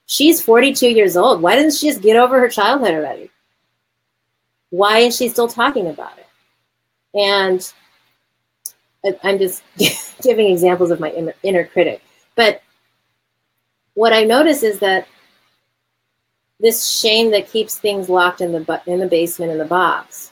she's 0.06 0.41
42 0.41 0.89
years 0.89 1.15
old. 1.15 1.41
Why 1.41 1.56
doesn't 1.56 1.80
she 1.80 1.88
just 1.88 2.02
get 2.02 2.17
over 2.17 2.39
her 2.39 2.50
childhood 2.50 2.93
already? 2.93 3.30
Why 4.69 5.00
is 5.00 5.15
she 5.15 5.30
still 5.30 5.48
talking 5.48 5.88
about 5.88 6.17
it? 6.17 6.28
And 7.17 7.74
I'm 9.24 9.39
just 9.39 9.63
giving 10.22 10.52
examples 10.52 10.91
of 10.91 11.00
my 11.00 11.34
inner 11.43 11.65
critic. 11.65 12.02
But 12.36 12.62
what 13.93 14.13
I 14.13 14.24
notice 14.24 14.63
is 14.63 14.80
that 14.80 15.08
this 16.60 16.86
shame 16.86 17.32
that 17.32 17.50
keeps 17.50 17.78
things 17.78 18.10
locked 18.10 18.41
in 18.41 18.52
the 18.52 18.82
in 18.86 19.00
the 19.00 19.08
basement 19.08 19.52
in 19.52 19.58
the 19.58 19.65
box, 19.65 20.32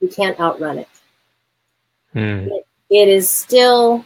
you 0.00 0.08
can't 0.08 0.38
outrun 0.38 0.78
it. 0.78 0.88
Mm. 2.14 2.46
it. 2.48 2.63
It 2.90 3.08
is 3.08 3.30
still. 3.30 4.04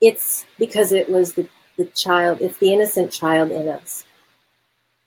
It's 0.00 0.46
because 0.58 0.92
it 0.92 1.08
was 1.10 1.32
the, 1.32 1.48
the 1.76 1.86
child. 1.86 2.40
It's 2.40 2.58
the 2.58 2.72
innocent 2.72 3.10
child 3.10 3.50
in 3.50 3.68
us 3.68 4.04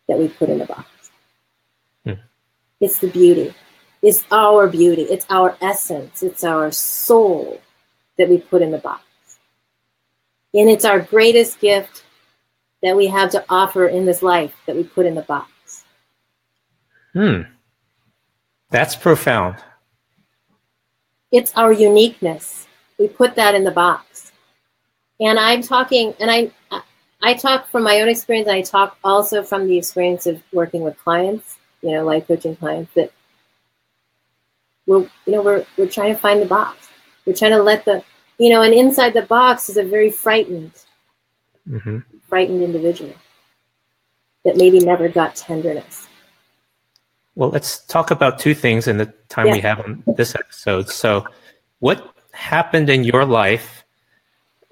that 0.08 0.18
we 0.18 0.28
put 0.28 0.50
in 0.50 0.60
the 0.60 0.66
box. 0.66 0.88
Mm. 2.06 2.20
It's 2.82 3.00
the 3.00 3.08
beauty 3.08 3.54
it's 4.02 4.24
our 4.32 4.68
beauty, 4.68 5.04
it's 5.04 5.26
our 5.30 5.56
essence, 5.62 6.24
it's 6.24 6.44
our 6.44 6.72
soul 6.72 7.62
that 8.18 8.30
we 8.30 8.40
put 8.40 8.62
in 8.62 8.72
the 8.72 8.80
box. 8.80 9.04
And 10.54 10.70
it's 10.70 10.86
our 10.86 11.00
greatest 11.00 11.60
gift 11.60 12.04
that 12.82 12.96
we 12.96 13.08
have 13.08 13.30
to 13.32 13.46
offer 13.48 13.88
in 13.88 14.06
this 14.06 14.24
life 14.24 14.54
that 14.66 14.76
we 14.76 14.84
put 14.84 15.06
in 15.06 15.16
the 15.16 15.22
box. 15.22 15.84
Hmm. 17.14 17.42
That's 18.70 18.96
profound. 18.96 19.58
It's 21.32 21.54
our 21.56 21.72
uniqueness. 21.72 22.68
We 22.98 23.08
put 23.08 23.36
that 23.36 23.56
in 23.56 23.64
the 23.64 23.72
box. 23.72 24.32
And 25.20 25.40
I'm 25.40 25.62
talking, 25.62 26.14
and 26.20 26.32
I, 26.32 26.52
I 27.22 27.34
talk 27.36 27.70
from 27.70 27.84
my 27.84 28.02
own 28.02 28.10
experience. 28.10 28.50
I 28.50 28.62
talk 28.62 28.98
also 29.04 29.44
from 29.44 29.68
the 29.68 29.78
experience 29.78 30.26
of 30.26 30.42
working 30.52 30.82
with 30.82 30.98
clients, 30.98 31.58
you 31.82 31.92
know, 31.92 32.04
life 32.04 32.28
coaching 32.28 32.56
clients 32.56 32.94
that 32.96 33.12
we're 34.88 35.02
you 35.26 35.34
know 35.34 35.42
we're 35.42 35.66
we're 35.78 35.88
trying 35.88 36.14
to 36.14 36.20
find 36.20 36.42
the 36.42 36.46
box. 36.46 36.90
We're 37.26 37.36
trying 37.36 37.52
to 37.52 37.62
let 37.62 37.86
the 37.86 38.04
you 38.40 38.50
know, 38.50 38.64
and 38.64 38.74
inside 38.74 39.14
the 39.14 39.22
box 39.22 39.70
is 39.70 39.78
a 39.78 39.84
very 39.84 40.10
frightened, 40.10 40.72
mm-hmm. 41.70 42.00
frightened 42.28 42.64
individual 42.64 43.14
that 44.44 44.58
maybe 44.58 44.80
never 44.80 45.08
got 45.08 45.36
tenderness. 45.36 46.08
Well, 47.36 47.50
let's 47.50 47.80
talk 47.86 48.12
about 48.12 48.40
two 48.40 48.54
things 48.54 48.88
in 48.88 48.98
the 48.98 49.06
time 49.30 49.48
yeah. 49.48 49.54
we 49.54 49.60
have 49.62 49.80
on 49.80 50.04
this 50.18 50.36
episode. 50.36 50.90
So, 50.90 51.26
what 51.80 52.14
happened 52.34 52.90
in 52.90 53.04
your 53.04 53.26
life 53.26 53.84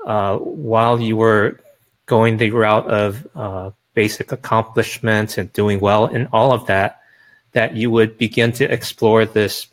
uh, 0.06 0.38
while 0.38 1.00
you 1.00 1.15
were 1.15 1.60
going 2.06 2.38
the 2.38 2.52
route 2.52 2.88
of 2.88 3.28
uh, 3.36 3.72
basic 3.93 4.32
accomplishments 4.32 5.38
and 5.38 5.52
doing 5.54 5.80
well 5.80 6.06
and 6.06 6.28
all 6.34 6.52
of 6.52 6.65
that, 6.67 7.02
that 7.54 7.76
you 7.76 7.89
would 7.91 8.17
begin 8.17 8.52
to 8.54 8.72
explore 8.72 9.26
this 9.26 9.67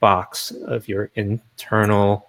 box 0.00 0.50
of 0.66 0.88
your 0.88 1.10
internal 1.14 2.26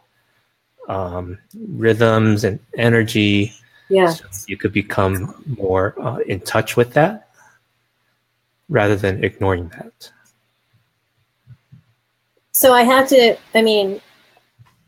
um, 0.87 1.37
rhythms 1.55 2.43
and 2.43 2.59
energy. 2.75 3.53
Yeah. 3.89 4.09
So 4.09 4.25
you 4.47 4.57
could 4.57 4.73
become 4.73 5.43
more 5.57 5.95
uh, 5.99 6.17
in 6.19 6.39
touch 6.41 6.77
with 6.77 6.93
that 6.93 7.28
rather 8.69 8.95
than 8.95 9.23
ignoring 9.23 9.69
that. 9.69 10.11
So 12.51 12.73
I 12.73 12.83
have 12.83 13.07
to, 13.09 13.37
I 13.55 13.61
mean, 13.61 14.01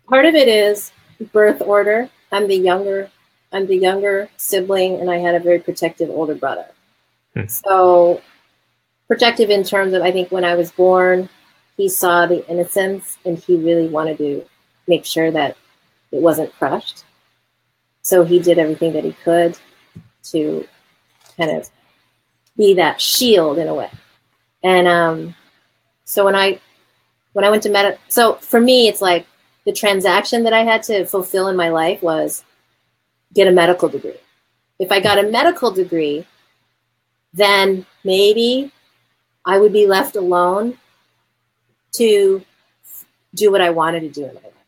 part 0.08 0.26
of 0.26 0.36
it 0.36 0.48
is 0.48 0.92
birth 1.34 1.62
order. 1.62 2.10
I'm 2.32 2.48
the 2.48 2.58
younger, 2.58 3.10
I'm 3.52 3.68
the 3.68 3.78
younger 3.78 4.30
sibling, 4.38 5.00
and 5.00 5.10
I 5.10 5.18
had 5.18 5.36
a 5.36 5.40
very 5.40 5.60
protective 5.60 6.10
older 6.10 6.36
brother. 6.36 6.66
Hmm. 7.36 7.48
So 7.48 8.22
protective 9.08 9.50
in 9.50 9.64
terms 9.64 9.94
of 9.94 10.02
I 10.02 10.12
think 10.12 10.32
when 10.32 10.46
I 10.46 10.56
was 10.56 10.72
born, 10.72 11.30
he 11.78 11.90
saw 11.90 12.26
the 12.26 12.48
innocence 12.50 13.18
and 13.26 13.38
he 13.38 13.56
really 13.56 13.88
wanted 13.88 14.18
to 14.20 14.46
make 14.88 15.06
sure 15.06 15.32
that 15.32 15.58
it 16.12 16.22
wasn't 16.22 16.54
crushed. 16.54 17.04
So 18.02 18.24
he 18.24 18.40
did 18.40 18.58
everything 18.58 18.94
that 18.94 19.04
he 19.04 19.14
could 19.14 19.58
to 20.32 20.68
kind 21.38 21.52
of 21.52 21.70
be 22.62 22.76
that 22.76 23.02
shield 23.02 23.58
in 23.58 23.68
a 23.68 23.74
way. 23.74 23.90
And 24.64 24.88
um, 24.88 25.36
so 26.06 26.24
when 26.26 26.36
I 26.36 26.60
when 27.34 27.44
I 27.44 27.50
went 27.50 27.64
to 27.64 27.70
med, 27.70 27.98
so 28.08 28.36
for 28.36 28.62
me, 28.62 28.88
it's 28.88 29.02
like 29.02 29.26
the 29.66 29.74
transaction 29.74 30.44
that 30.44 30.54
I 30.54 30.64
had 30.64 30.84
to 30.84 31.06
fulfill 31.06 31.48
in 31.48 31.56
my 31.56 31.70
life 31.70 32.04
was 32.04 32.44
get 33.34 33.48
a 33.48 33.52
medical 33.52 33.90
degree. 33.90 34.20
If 34.78 34.92
I 34.92 35.00
got 35.00 35.18
a 35.18 35.24
medical 35.24 35.72
degree, 35.72 36.28
then 37.34 37.86
maybe 38.04 38.72
I 39.46 39.58
would 39.58 39.74
be 39.74 39.88
left 39.88 40.16
alone 40.16 40.78
to 41.94 42.44
do 43.34 43.52
what 43.52 43.62
I 43.62 43.70
wanted 43.72 44.02
to 44.02 44.10
do 44.10 44.26
in 44.26 44.36
my 44.36 44.42
life. 44.42 44.62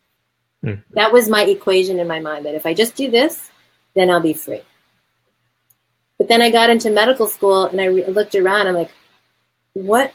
Mm. 0.65 0.83
That 0.91 1.11
was 1.11 1.29
my 1.29 1.43
equation 1.43 1.99
in 1.99 2.07
my 2.07 2.19
mind 2.19 2.45
that 2.45 2.55
if 2.55 2.65
I 2.65 2.73
just 2.73 2.95
do 2.95 3.11
this, 3.11 3.51
then 3.93 4.09
I'll 4.09 4.21
be 4.31 4.33
free. 4.33 4.63
But 6.17 6.27
then 6.27 6.41
I 6.41 6.51
got 6.51 6.69
into 6.69 6.89
medical 6.89 7.27
school 7.27 7.65
and 7.65 7.79
I 7.81 7.85
re- 7.85 8.05
looked 8.05 8.35
around. 8.35 8.67
I'm 8.67 8.75
like, 8.75 8.91
what 9.73 10.13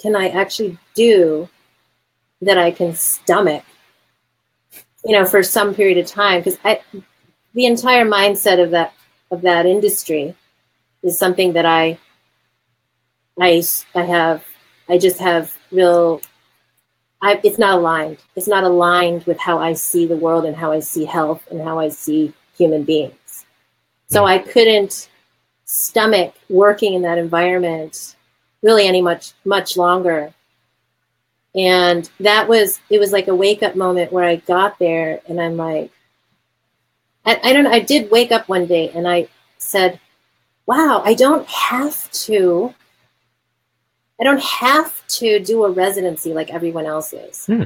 can 0.00 0.14
I 0.14 0.28
actually 0.28 0.78
do 0.94 1.48
that 2.42 2.58
I 2.58 2.70
can 2.70 2.94
stomach, 2.94 3.64
you 5.04 5.12
know, 5.12 5.24
for 5.24 5.42
some 5.42 5.74
period 5.74 5.98
of 5.98 6.06
time? 6.06 6.40
Because 6.40 6.58
I, 6.64 6.80
the 7.54 7.66
entire 7.66 8.04
mindset 8.04 8.62
of 8.62 8.70
that 8.70 8.92
of 9.30 9.42
that 9.42 9.66
industry 9.66 10.34
is 11.02 11.18
something 11.18 11.52
that 11.52 11.66
I, 11.66 11.98
I, 13.38 13.62
I 13.94 14.02
have, 14.02 14.44
I 14.88 14.96
just 14.96 15.18
have 15.18 15.54
real 15.70 16.22
I, 17.20 17.40
it's 17.42 17.58
not 17.58 17.78
aligned. 17.78 18.18
It's 18.36 18.46
not 18.46 18.64
aligned 18.64 19.24
with 19.24 19.38
how 19.38 19.58
I 19.58 19.72
see 19.72 20.06
the 20.06 20.16
world 20.16 20.44
and 20.44 20.54
how 20.56 20.72
I 20.72 20.80
see 20.80 21.04
health 21.04 21.46
and 21.50 21.60
how 21.60 21.78
I 21.78 21.88
see 21.88 22.32
human 22.56 22.84
beings. 22.84 23.44
So 24.06 24.24
I 24.24 24.38
couldn't 24.38 25.08
stomach 25.68 26.34
working 26.48 26.94
in 26.94 27.02
that 27.02 27.18
environment 27.18 28.16
really 28.62 28.88
any 28.88 29.02
much 29.02 29.34
much 29.44 29.76
longer. 29.76 30.32
And 31.54 32.10
that 32.20 32.48
was 32.48 32.80
it 32.90 32.98
was 32.98 33.12
like 33.12 33.28
a 33.28 33.34
wake 33.34 33.62
up 33.62 33.76
moment 33.76 34.10
where 34.10 34.24
I 34.24 34.36
got 34.36 34.78
there 34.78 35.20
and 35.28 35.40
I'm 35.40 35.56
like 35.56 35.92
I, 37.24 37.38
I 37.44 37.52
don't 37.52 37.66
I 37.66 37.80
did 37.80 38.10
wake 38.10 38.32
up 38.32 38.48
one 38.48 38.66
day 38.66 38.90
and 38.90 39.06
I 39.06 39.28
said, 39.58 40.00
Wow, 40.66 41.02
I 41.04 41.12
don't 41.14 41.46
have 41.46 42.10
to 42.12 42.74
I 44.18 44.24
don't 44.24 44.42
have 44.42 45.06
to 45.08 45.38
do 45.38 45.64
a 45.64 45.70
residency 45.70 46.32
like 46.32 46.50
everyone 46.50 46.86
else 46.86 47.12
is. 47.12 47.44
Hmm. 47.44 47.64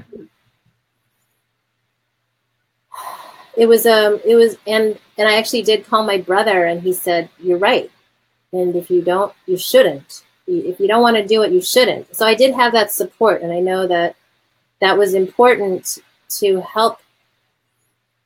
It 3.62 3.68
was 3.68 3.86
um 3.86 4.18
it 4.24 4.34
was 4.34 4.56
and 4.66 4.98
and 5.16 5.28
I 5.28 5.36
actually 5.36 5.62
did 5.62 5.86
call 5.86 6.02
my 6.02 6.18
brother 6.18 6.64
and 6.64 6.82
he 6.82 6.92
said, 6.92 7.28
You're 7.38 7.58
right. 7.58 7.88
And 8.52 8.74
if 8.74 8.90
you 8.90 9.02
don't, 9.02 9.32
you 9.46 9.56
shouldn't. 9.56 10.24
If 10.48 10.80
you 10.80 10.88
don't 10.88 11.00
want 11.00 11.16
to 11.16 11.24
do 11.24 11.44
it, 11.44 11.52
you 11.52 11.62
shouldn't. 11.62 12.12
So 12.16 12.26
I 12.26 12.34
did 12.34 12.56
have 12.56 12.72
that 12.72 12.90
support 12.90 13.40
and 13.40 13.52
I 13.52 13.60
know 13.60 13.86
that 13.86 14.16
that 14.80 14.98
was 14.98 15.14
important 15.14 15.98
to 16.40 16.60
help 16.62 16.98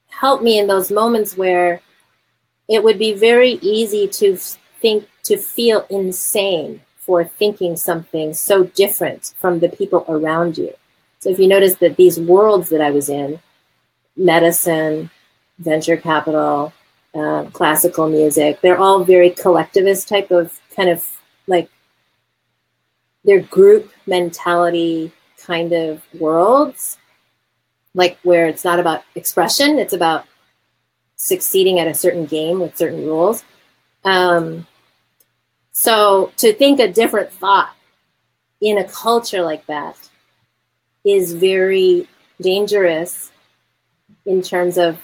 help 0.08 0.40
me 0.40 0.58
in 0.58 0.68
those 0.68 0.90
moments 0.90 1.36
where 1.36 1.82
it 2.66 2.82
would 2.82 2.98
be 2.98 3.12
very 3.12 3.58
easy 3.60 4.08
to 4.08 4.38
think 4.80 5.06
to 5.24 5.36
feel 5.36 5.84
insane 5.90 6.80
for 6.96 7.26
thinking 7.26 7.76
something 7.76 8.32
so 8.32 8.64
different 8.64 9.34
from 9.36 9.58
the 9.58 9.68
people 9.68 10.06
around 10.08 10.56
you. 10.56 10.72
So 11.18 11.28
if 11.28 11.38
you 11.38 11.46
notice 11.46 11.74
that 11.74 11.96
these 11.96 12.18
worlds 12.18 12.70
that 12.70 12.80
I 12.80 12.90
was 12.90 13.10
in, 13.10 13.38
medicine, 14.16 15.10
venture 15.58 15.96
capital, 15.96 16.72
uh, 17.14 17.44
classical 17.52 18.08
music, 18.08 18.60
they're 18.60 18.78
all 18.78 19.04
very 19.04 19.30
collectivist 19.30 20.08
type 20.08 20.30
of 20.30 20.60
kind 20.74 20.90
of 20.90 21.04
like 21.46 21.70
they're 23.24 23.40
group 23.40 23.90
mentality 24.06 25.12
kind 25.38 25.72
of 25.72 26.02
worlds, 26.18 26.98
like 27.94 28.18
where 28.22 28.46
it's 28.46 28.64
not 28.64 28.78
about 28.78 29.02
expression, 29.14 29.78
it's 29.78 29.92
about 29.92 30.26
succeeding 31.16 31.78
at 31.80 31.88
a 31.88 31.94
certain 31.94 32.26
game 32.26 32.60
with 32.60 32.76
certain 32.76 33.04
rules. 33.04 33.44
Um, 34.04 34.66
so 35.72 36.32
to 36.36 36.52
think 36.52 36.78
a 36.78 36.92
different 36.92 37.32
thought 37.32 37.74
in 38.60 38.78
a 38.78 38.84
culture 38.88 39.42
like 39.42 39.66
that 39.66 39.96
is 41.04 41.32
very 41.32 42.08
dangerous 42.40 43.30
in 44.24 44.42
terms 44.42 44.78
of 44.78 44.98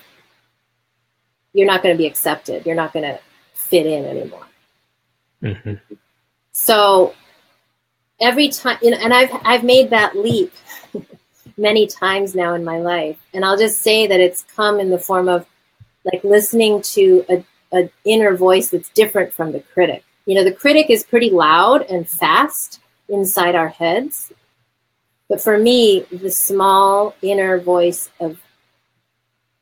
you're 1.52 1.66
not 1.66 1.82
going 1.82 1.94
to 1.94 1.98
be 1.98 2.06
accepted. 2.06 2.66
You're 2.66 2.76
not 2.76 2.92
going 2.92 3.04
to 3.04 3.18
fit 3.52 3.86
in 3.86 4.04
anymore. 4.04 4.46
Mm-hmm. 5.42 5.94
So 6.52 7.14
every 8.20 8.48
time, 8.48 8.78
you 8.82 8.90
know, 8.90 8.98
and 8.98 9.12
I've 9.12 9.30
I've 9.44 9.64
made 9.64 9.90
that 9.90 10.16
leap 10.16 10.52
many 11.56 11.86
times 11.86 12.34
now 12.34 12.54
in 12.54 12.64
my 12.64 12.78
life, 12.78 13.18
and 13.34 13.44
I'll 13.44 13.58
just 13.58 13.80
say 13.80 14.06
that 14.06 14.20
it's 14.20 14.44
come 14.54 14.80
in 14.80 14.90
the 14.90 14.98
form 14.98 15.28
of 15.28 15.46
like 16.12 16.22
listening 16.24 16.82
to 16.82 17.24
a, 17.28 17.44
a 17.72 17.90
inner 18.04 18.36
voice 18.36 18.70
that's 18.70 18.88
different 18.90 19.32
from 19.32 19.52
the 19.52 19.60
critic 19.60 20.04
you 20.26 20.34
know, 20.34 20.44
the 20.44 20.52
critic 20.52 20.86
is 20.88 21.02
pretty 21.02 21.30
loud 21.30 21.82
and 21.82 22.08
fast 22.08 22.80
inside 23.08 23.54
our 23.54 23.68
heads. 23.68 24.32
But 25.28 25.40
for 25.40 25.58
me, 25.58 26.06
the 26.12 26.30
small 26.30 27.14
inner 27.22 27.58
voice 27.58 28.10
of 28.20 28.38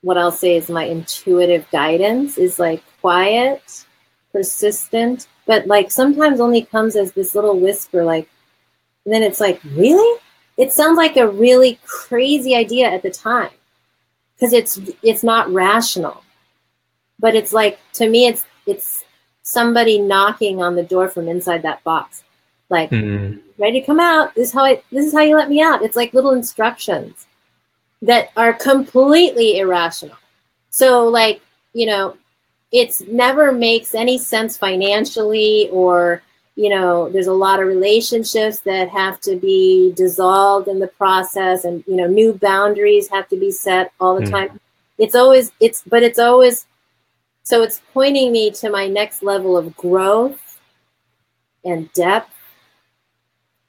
what 0.02 0.16
I'll 0.16 0.32
say 0.32 0.56
is 0.56 0.68
my 0.68 0.84
intuitive 0.84 1.66
guidance 1.70 2.38
is 2.38 2.58
like 2.58 2.82
quiet, 3.00 3.84
persistent, 4.32 5.28
but 5.46 5.66
like 5.66 5.90
sometimes 5.90 6.40
only 6.40 6.62
comes 6.62 6.96
as 6.96 7.12
this 7.12 7.34
little 7.34 7.58
whisper, 7.58 8.04
like, 8.04 8.28
and 9.04 9.12
then 9.14 9.22
it's 9.22 9.40
like, 9.40 9.60
really? 9.64 10.20
It 10.56 10.72
sounds 10.72 10.96
like 10.96 11.16
a 11.16 11.28
really 11.28 11.78
crazy 11.86 12.54
idea 12.54 12.90
at 12.90 13.02
the 13.02 13.10
time 13.10 13.50
because 14.34 14.52
it's 14.52 14.78
it's 15.02 15.22
not 15.22 15.50
rational. 15.50 16.22
But 17.18 17.34
it's 17.34 17.52
like 17.52 17.78
to 17.94 18.08
me, 18.08 18.26
it's 18.26 18.44
it's 18.66 19.04
somebody 19.42 19.98
knocking 19.98 20.62
on 20.62 20.76
the 20.76 20.82
door 20.82 21.08
from 21.08 21.28
inside 21.28 21.62
that 21.62 21.82
box 21.82 22.22
like 22.70 22.90
mm. 22.90 23.38
ready 23.58 23.80
to 23.80 23.86
come 23.86 24.00
out 24.00 24.34
this 24.34 24.48
is 24.48 24.54
how 24.54 24.64
i 24.64 24.80
this 24.90 25.04
is 25.04 25.12
how 25.12 25.20
you 25.20 25.36
let 25.36 25.50
me 25.50 25.60
out 25.60 25.82
it's 25.82 25.96
like 25.96 26.14
little 26.14 26.30
instructions 26.30 27.26
that 28.02 28.30
are 28.36 28.52
completely 28.52 29.58
irrational 29.58 30.16
so 30.70 31.06
like 31.06 31.40
you 31.72 31.86
know 31.86 32.16
it's 32.72 33.00
never 33.02 33.52
makes 33.52 33.94
any 33.94 34.16
sense 34.16 34.56
financially 34.56 35.68
or 35.70 36.22
you 36.56 36.68
know 36.68 37.08
there's 37.10 37.26
a 37.26 37.32
lot 37.32 37.60
of 37.60 37.66
relationships 37.66 38.60
that 38.60 38.88
have 38.88 39.20
to 39.20 39.36
be 39.36 39.92
dissolved 39.96 40.68
in 40.68 40.78
the 40.78 40.86
process 40.86 41.64
and 41.64 41.84
you 41.86 41.96
know 41.96 42.06
new 42.06 42.32
boundaries 42.34 43.08
have 43.08 43.28
to 43.28 43.36
be 43.36 43.50
set 43.50 43.92
all 44.00 44.14
the 44.18 44.26
mm. 44.26 44.30
time 44.30 44.60
it's 44.98 45.14
always 45.14 45.52
it's 45.60 45.82
but 45.86 46.02
it's 46.02 46.18
always 46.18 46.66
so 47.42 47.62
it's 47.62 47.80
pointing 47.92 48.30
me 48.30 48.50
to 48.50 48.70
my 48.70 48.86
next 48.86 49.22
level 49.22 49.56
of 49.56 49.74
growth 49.76 50.60
and 51.64 51.92
depth 51.92 52.32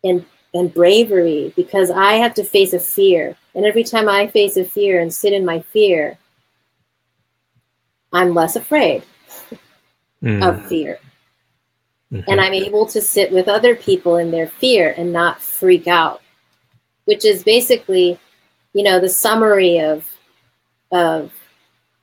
and 0.04 0.26
and 0.54 0.74
bravery 0.74 1.54
because 1.56 1.90
I 1.92 2.14
have 2.14 2.34
to 2.36 2.44
face 2.44 2.74
a 2.74 2.80
fear. 2.80 3.36
And 3.56 3.66
every 3.66 3.84
time 3.84 4.10
I 4.10 4.28
face 4.28 4.58
a 4.58 4.66
fear 4.66 5.00
and 5.00 5.14
sit 5.14 5.34
in 5.34 5.46
my 5.46 5.62
fear, 5.62 6.18
I'm 8.12 8.34
less 8.34 8.56
afraid 8.56 9.04
mm. 10.22 10.48
of 10.48 10.66
fear. 10.68 11.00
Mm-hmm. 12.12 12.30
And 12.30 12.42
I'm 12.42 12.54
able 12.54 12.86
to 12.88 13.02
sit 13.02 13.32
with 13.32 13.48
other 13.48 13.76
people 13.76 14.18
in 14.18 14.32
their 14.32 14.48
fear 14.48 14.94
and 14.98 15.14
not 15.14 15.42
freak 15.42 15.88
out, 15.88 16.22
which 17.06 17.24
is 17.24 17.44
basically, 17.44 18.20
you 18.74 18.84
know, 18.84 19.00
the 19.00 19.10
summary 19.10 19.80
of 19.80 20.08
of 20.92 21.32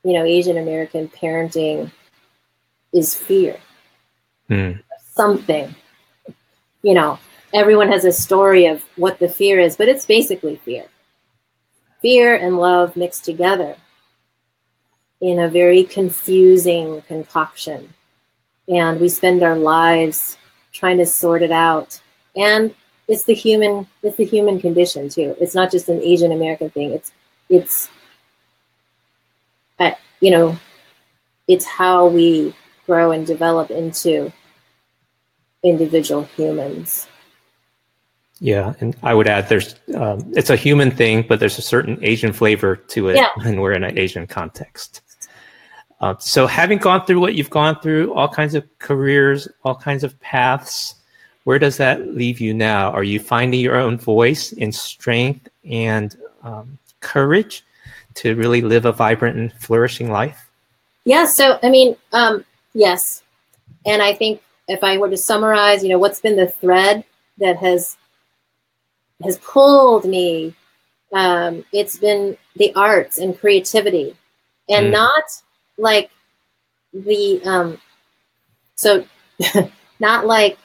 you 0.04 0.14
know, 0.14 0.24
Asian 0.24 0.56
American 0.56 1.08
parenting 1.08 1.90
is 2.92 3.14
fear. 3.14 3.58
Mm. 4.48 4.82
Something. 5.12 5.74
You 6.82 6.94
know, 6.94 7.18
everyone 7.52 7.88
has 7.88 8.04
a 8.04 8.12
story 8.12 8.66
of 8.66 8.84
what 8.96 9.18
the 9.18 9.28
fear 9.28 9.58
is, 9.58 9.76
but 9.76 9.88
it's 9.88 10.06
basically 10.06 10.56
fear. 10.56 10.84
Fear 12.00 12.36
and 12.36 12.58
love 12.58 12.96
mixed 12.96 13.24
together 13.24 13.76
in 15.20 15.38
a 15.40 15.48
very 15.48 15.84
confusing 15.84 17.02
concoction. 17.02 17.92
And 18.68 19.00
we 19.00 19.08
spend 19.08 19.42
our 19.42 19.56
lives 19.56 20.36
trying 20.72 20.98
to 20.98 21.06
sort 21.06 21.42
it 21.42 21.50
out. 21.50 22.00
And 22.36 22.74
it's 23.08 23.24
the 23.24 23.34
human 23.34 23.86
it's 24.02 24.16
the 24.16 24.24
human 24.24 24.60
condition 24.60 25.08
too. 25.08 25.34
It's 25.40 25.54
not 25.54 25.70
just 25.70 25.88
an 25.88 26.00
Asian 26.02 26.30
American 26.30 26.70
thing. 26.70 26.92
It's 26.92 27.12
it's 27.48 27.88
uh, 29.78 29.92
you 30.20 30.30
know, 30.30 30.58
it's 31.48 31.64
how 31.64 32.06
we 32.06 32.54
grow 32.86 33.12
and 33.12 33.26
develop 33.26 33.70
into 33.70 34.32
individual 35.62 36.24
humans. 36.36 37.08
Yeah, 38.40 38.74
and 38.80 38.96
I 39.02 39.14
would 39.14 39.26
add 39.26 39.48
there's 39.48 39.74
um, 39.96 40.32
it's 40.36 40.50
a 40.50 40.56
human 40.56 40.90
thing, 40.92 41.24
but 41.28 41.40
there's 41.40 41.58
a 41.58 41.62
certain 41.62 41.98
Asian 42.02 42.32
flavor 42.32 42.76
to 42.76 43.08
it 43.08 43.16
yeah. 43.16 43.28
when 43.36 43.60
we're 43.60 43.72
in 43.72 43.82
an 43.82 43.98
Asian 43.98 44.26
context. 44.26 45.02
Uh, 46.00 46.14
so, 46.18 46.46
having 46.46 46.78
gone 46.78 47.04
through 47.04 47.18
what 47.18 47.34
you've 47.34 47.50
gone 47.50 47.80
through, 47.80 48.14
all 48.14 48.28
kinds 48.28 48.54
of 48.54 48.64
careers, 48.78 49.48
all 49.64 49.74
kinds 49.74 50.04
of 50.04 50.18
paths, 50.20 50.94
where 51.42 51.58
does 51.58 51.78
that 51.78 52.14
leave 52.14 52.40
you 52.40 52.54
now? 52.54 52.92
Are 52.92 53.02
you 53.02 53.18
finding 53.18 53.60
your 53.60 53.76
own 53.76 53.98
voice 53.98 54.52
in 54.52 54.70
strength 54.70 55.48
and 55.68 56.16
um, 56.44 56.78
courage 57.00 57.64
to 58.14 58.36
really 58.36 58.60
live 58.60 58.84
a 58.84 58.92
vibrant 58.92 59.36
and 59.36 59.52
flourishing 59.54 60.12
life? 60.12 60.48
Yeah. 61.04 61.24
So, 61.26 61.58
I 61.62 61.70
mean, 61.70 61.96
um, 62.12 62.44
yes. 62.74 63.24
And 63.84 64.00
I 64.00 64.14
think 64.14 64.40
if 64.68 64.84
I 64.84 64.98
were 64.98 65.10
to 65.10 65.16
summarize, 65.16 65.82
you 65.82 65.88
know, 65.88 65.98
what's 65.98 66.20
been 66.20 66.36
the 66.36 66.48
thread 66.48 67.02
that 67.38 67.56
has 67.56 67.96
has 69.22 69.38
pulled 69.38 70.04
me, 70.04 70.54
um, 71.12 71.64
it's 71.72 71.98
been 71.98 72.36
the 72.56 72.72
arts 72.74 73.18
and 73.18 73.38
creativity, 73.38 74.16
and 74.68 74.86
mm. 74.86 74.92
not 74.92 75.24
like 75.76 76.10
the 76.92 77.40
um, 77.44 77.80
so 78.74 79.04
not 80.00 80.26
like 80.26 80.58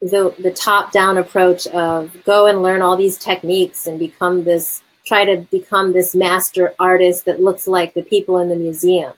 the 0.00 0.34
the 0.38 0.52
top 0.52 0.92
down 0.92 1.18
approach 1.18 1.66
of 1.68 2.16
go 2.24 2.46
and 2.46 2.62
learn 2.62 2.82
all 2.82 2.96
these 2.96 3.18
techniques 3.18 3.86
and 3.86 3.98
become 3.98 4.44
this 4.44 4.82
try 5.04 5.24
to 5.24 5.36
become 5.50 5.92
this 5.92 6.14
master 6.14 6.74
artist 6.78 7.24
that 7.24 7.40
looks 7.40 7.68
like 7.68 7.94
the 7.94 8.02
people 8.02 8.38
in 8.38 8.48
the 8.48 8.56
museum, 8.56 9.12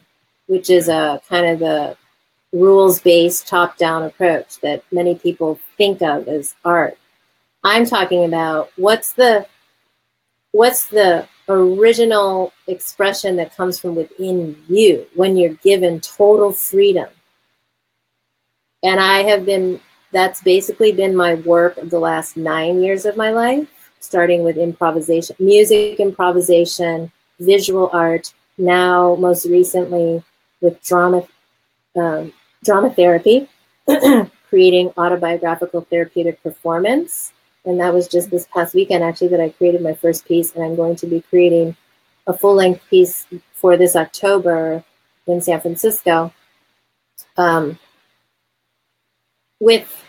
which 0.47 0.69
is 0.69 0.89
a 0.89 1.21
kind 1.29 1.47
of 1.47 1.59
the 1.59 1.97
rules 2.53 3.01
based 3.01 3.49
top 3.49 3.77
down 3.77 4.03
approach 4.03 4.61
that 4.61 4.83
many 4.93 5.15
people 5.15 5.59
think 5.77 6.03
of 6.03 6.29
as 6.29 6.55
art. 6.65 6.99
I'm 7.65 7.87
talking 7.87 8.25
about 8.25 8.71
what's 8.77 9.13
the 9.13 9.47
what's 10.53 10.87
the 10.87 11.27
original 11.49 12.53
expression 12.67 13.37
that 13.37 13.57
comes 13.57 13.79
from 13.79 13.95
within 13.95 14.57
you 14.69 15.07
when 15.15 15.37
you're 15.37 15.55
given 15.55 16.01
total 16.01 16.53
freedom. 16.53 17.09
And 18.83 19.01
I 19.01 19.23
have 19.23 19.45
been 19.45 19.81
that's 20.13 20.43
basically 20.43 20.93
been 20.93 21.15
my 21.15 21.35
work 21.35 21.77
of 21.77 21.91
the 21.91 21.99
last 21.99 22.37
9 22.37 22.83
years 22.83 23.05
of 23.05 23.17
my 23.17 23.31
life, 23.31 23.69
starting 24.01 24.43
with 24.43 24.57
improvisation, 24.57 25.37
music 25.39 26.01
improvisation, 26.01 27.13
visual 27.41 27.91
art, 27.93 28.33
now 28.57 29.15
most 29.17 29.47
recently 29.47 30.23
with 30.61 30.83
drama 30.83 31.23
um, 31.97 32.33
drama 32.65 32.91
therapy, 32.91 33.49
creating 34.49 34.93
autobiographical 34.97 35.83
therapeutic 35.83 36.43
performance. 36.43 37.33
And 37.69 37.79
that 37.81 37.93
was 37.93 38.09
just 38.09 38.31
this 38.31 38.49
past 38.55 38.75
weekend, 38.75 39.05
actually, 39.05 39.29
that 39.29 39.43
I 39.43 39.51
created 39.51 39.83
my 39.83 39.93
first 39.93 40.25
piece. 40.27 40.55
And 40.55 40.65
I'm 40.65 40.75
going 40.75 40.97
to 40.97 41.07
be 41.07 41.21
creating 41.21 41.77
a 42.27 42.33
full 42.33 42.55
length 42.55 42.83
piece 42.89 43.27
for 43.53 43.77
this 43.77 43.95
October 43.95 44.83
in 45.27 45.43
San 45.43 45.61
Francisco 45.61 46.33
um, 47.37 47.79
with 49.61 50.03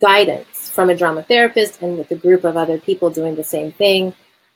guidance 0.00 0.70
from 0.70 0.88
a 0.88 0.96
drama 0.96 1.22
therapist 1.22 1.82
and 1.82 1.98
with 1.98 2.10
a 2.10 2.16
group 2.16 2.44
of 2.44 2.56
other 2.56 2.78
people 2.78 3.10
doing 3.10 3.34
the 3.34 3.44
same 3.44 3.70
thing. 3.70 4.14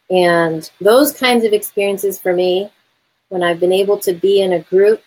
And 0.09 0.71
those 0.81 1.12
kinds 1.12 1.44
of 1.44 1.53
experiences 1.53 2.18
for 2.18 2.33
me, 2.33 2.73
when 3.29 3.42
I've 3.42 3.61
been 3.61 3.73
able 3.73 3.99
to 3.99 4.14
be 4.14 4.40
in 4.40 4.55
a 4.55 4.61
group 4.61 5.03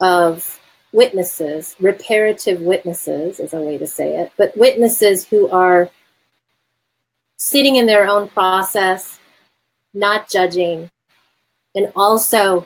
of 0.00 0.60
witnesses, 0.94 1.74
reparative 1.80 2.60
witnesses 2.60 3.40
is 3.40 3.52
a 3.52 3.60
way 3.60 3.76
to 3.76 3.86
say 3.86 4.16
it, 4.16 4.32
but 4.38 4.56
witnesses 4.56 5.26
who 5.26 5.48
are 5.50 5.90
sitting 7.36 7.76
in 7.76 7.86
their 7.86 8.06
own 8.06 8.28
process, 8.28 9.18
not 9.92 10.30
judging, 10.30 10.88
and 11.74 11.92
also 11.96 12.64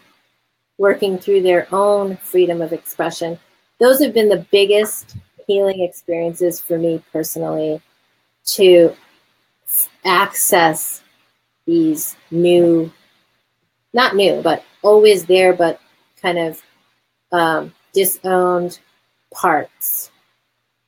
working 0.77 1.19
through 1.19 1.41
their 1.41 1.67
own 1.75 2.19
freedom 2.19 2.61
of 2.61 2.73
expression. 2.73 3.39
Those 3.81 4.01
have 4.03 4.13
been 4.13 4.29
the 4.29 4.47
biggest 4.51 5.17
healing 5.47 5.81
experiences 5.81 6.61
for 6.61 6.79
me 6.79 7.03
personally 7.11 7.81
to 8.45 8.95
access 10.05 11.03
these 11.65 12.15
new, 12.31 12.93
not 13.95 14.15
new, 14.15 14.43
but 14.43 14.63
always 14.83 15.25
there, 15.25 15.55
but 15.55 15.81
kind 16.21 16.39
of 16.39 16.63
um, 17.33 17.73
disowned 17.93 18.79
parts 19.33 20.11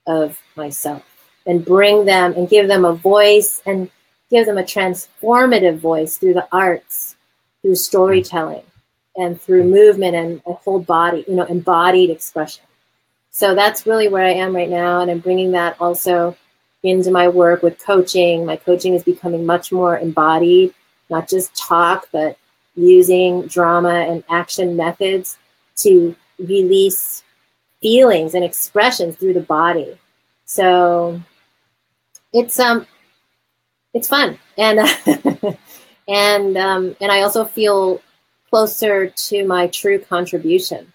of 0.07 0.41
myself 0.57 1.05
and 1.47 1.65
bring 1.65 2.05
them 2.05 2.33
and 2.35 2.49
give 2.49 2.69
them 2.69 2.85
a 2.85 2.93
voice 2.93 3.63
and 3.67 3.91
give 4.31 4.47
them 4.47 4.59
a 4.59 4.63
transformative 4.63 5.79
voice 5.79 6.17
through 6.17 6.35
the 6.35 6.49
arts, 6.53 7.17
through 7.63 7.75
storytelling, 7.75 8.63
and 9.17 9.41
through 9.41 9.65
movement 9.65 10.15
and 10.15 10.43
a 10.47 10.53
whole 10.53 10.81
body, 10.81 11.25
you 11.27 11.35
know, 11.35 11.45
embodied 11.45 12.11
expression. 12.11 12.65
So 13.31 13.55
that's 13.55 13.87
really 13.87 14.09
where 14.09 14.25
I 14.25 14.33
am 14.35 14.55
right 14.55 14.69
now. 14.69 15.01
And 15.01 15.11
I'm 15.11 15.19
bringing 15.19 15.53
that 15.53 15.81
also 15.81 16.37
into 16.83 17.11
my 17.11 17.29
work 17.29 17.63
with 17.63 17.85
coaching. 17.85 18.47
My 18.47 18.57
coaching 18.57 18.95
is 18.95 19.03
becoming 19.03 19.45
much 19.45 19.73
more 19.73 19.99
embodied, 19.99 20.75
not 21.09 21.29
just 21.29 21.55
talk, 21.55 22.09
but 22.13 22.39
using 22.77 23.47
drama 23.47 24.07
and 24.09 24.25
action 24.29 24.77
methods 24.77 25.37
to 25.77 26.15
release 26.41 27.23
feelings 27.81 28.35
and 28.35 28.45
expressions 28.45 29.17
through 29.17 29.35
the 29.35 29.41
body. 29.41 29.99
So 30.45 31.21
it's 32.33 32.59
um 32.59 32.87
it's 33.95 34.09
fun 34.09 34.39
and 34.57 34.81
and 36.09 36.57
um, 36.57 36.97
and 37.01 37.13
I 37.13 37.23
also 37.23 37.45
feel 37.45 38.03
closer 38.51 39.09
to 39.09 39.47
my 39.47 39.69
true 39.69 40.01
contribution, 40.01 40.93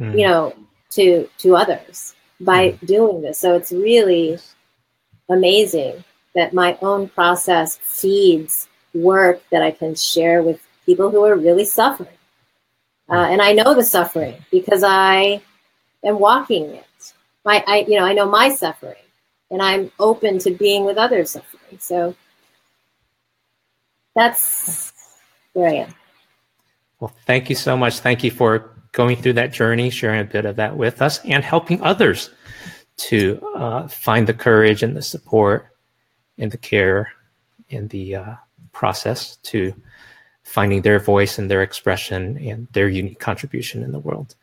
mm. 0.00 0.18
you 0.18 0.26
know, 0.26 0.54
to 0.92 1.28
to 1.38 1.56
others 1.56 2.14
by 2.40 2.70
mm. 2.70 2.86
doing 2.86 3.22
this. 3.22 3.38
So 3.38 3.54
it's 3.54 3.70
really 3.70 4.38
amazing 5.28 6.02
that 6.34 6.54
my 6.54 6.76
own 6.80 7.08
process 7.08 7.76
feeds 7.76 8.66
work 8.94 9.42
that 9.50 9.62
I 9.62 9.70
can 9.70 9.94
share 9.94 10.42
with 10.42 10.60
people 10.86 11.10
who 11.10 11.24
are 11.24 11.36
really 11.36 11.64
suffering. 11.64 12.08
Uh, 13.08 13.26
and 13.30 13.42
I 13.42 13.52
know 13.52 13.74
the 13.74 13.84
suffering 13.84 14.36
because 14.50 14.82
I 14.82 15.42
am 16.02 16.18
walking 16.18 16.64
it. 16.70 17.12
My, 17.44 17.62
I, 17.66 17.84
you 17.86 17.98
know, 17.98 18.04
I 18.04 18.14
know 18.14 18.28
my 18.28 18.48
suffering, 18.48 18.96
and 19.50 19.60
I'm 19.60 19.90
open 19.98 20.38
to 20.40 20.50
being 20.50 20.84
with 20.84 20.96
others' 20.96 21.32
suffering. 21.32 21.78
So 21.78 22.14
that's 24.14 24.92
where 25.52 25.68
I 25.68 25.74
am. 25.74 25.94
Well, 27.00 27.12
thank 27.26 27.50
you 27.50 27.56
so 27.56 27.76
much. 27.76 27.98
Thank 27.98 28.24
you 28.24 28.30
for 28.30 28.70
going 28.92 29.16
through 29.16 29.34
that 29.34 29.52
journey, 29.52 29.90
sharing 29.90 30.20
a 30.20 30.24
bit 30.24 30.46
of 30.46 30.56
that 30.56 30.74
with 30.76 31.02
us, 31.02 31.18
and 31.24 31.44
helping 31.44 31.82
others 31.82 32.30
to 32.96 33.44
uh, 33.56 33.88
find 33.88 34.26
the 34.26 34.34
courage 34.34 34.82
and 34.82 34.96
the 34.96 35.02
support 35.02 35.76
and 36.38 36.50
the 36.50 36.58
care 36.58 37.12
in 37.68 37.88
the 37.88 38.16
uh, 38.16 38.34
process 38.72 39.36
to 39.36 39.74
finding 40.44 40.82
their 40.82 40.98
voice 40.98 41.38
and 41.38 41.50
their 41.50 41.62
expression 41.62 42.36
and 42.38 42.68
their 42.72 42.88
unique 42.88 43.18
contribution 43.18 43.82
in 43.82 43.92
the 43.92 43.98
world. 43.98 44.34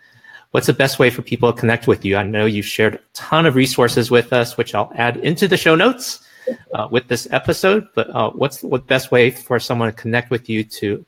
What's 0.52 0.68
the 0.68 0.74
best 0.74 1.00
way 1.00 1.10
for 1.10 1.22
people 1.22 1.54
to 1.54 1.60
connect 1.60 1.88
with 1.88 2.04
you? 2.04 2.18
I 2.18 2.24
know 2.24 2.46
you've 2.46 2.66
shared 2.66 2.96
a 2.96 3.00
ton 3.14 3.46
of 3.46 3.56
resources 3.56 4.12
with 4.12 4.34
us, 4.34 4.58
which 4.58 4.76
I'll 4.76 4.92
add 4.96 5.16
into 5.18 5.48
the 5.48 5.56
show 5.56 5.76
notes 5.76 6.28
uh, 6.74 6.90
with 6.92 7.08
this 7.08 7.26
episode. 7.32 7.88
But 7.96 8.10
uh, 8.10 8.32
what's 8.32 8.60
the 8.60 8.80
best 8.80 9.12
way 9.12 9.32
for 9.32 9.58
someone 9.60 9.88
to 9.90 9.94
connect 9.94 10.30
with 10.30 10.50
you 10.50 10.66
to 10.66 11.06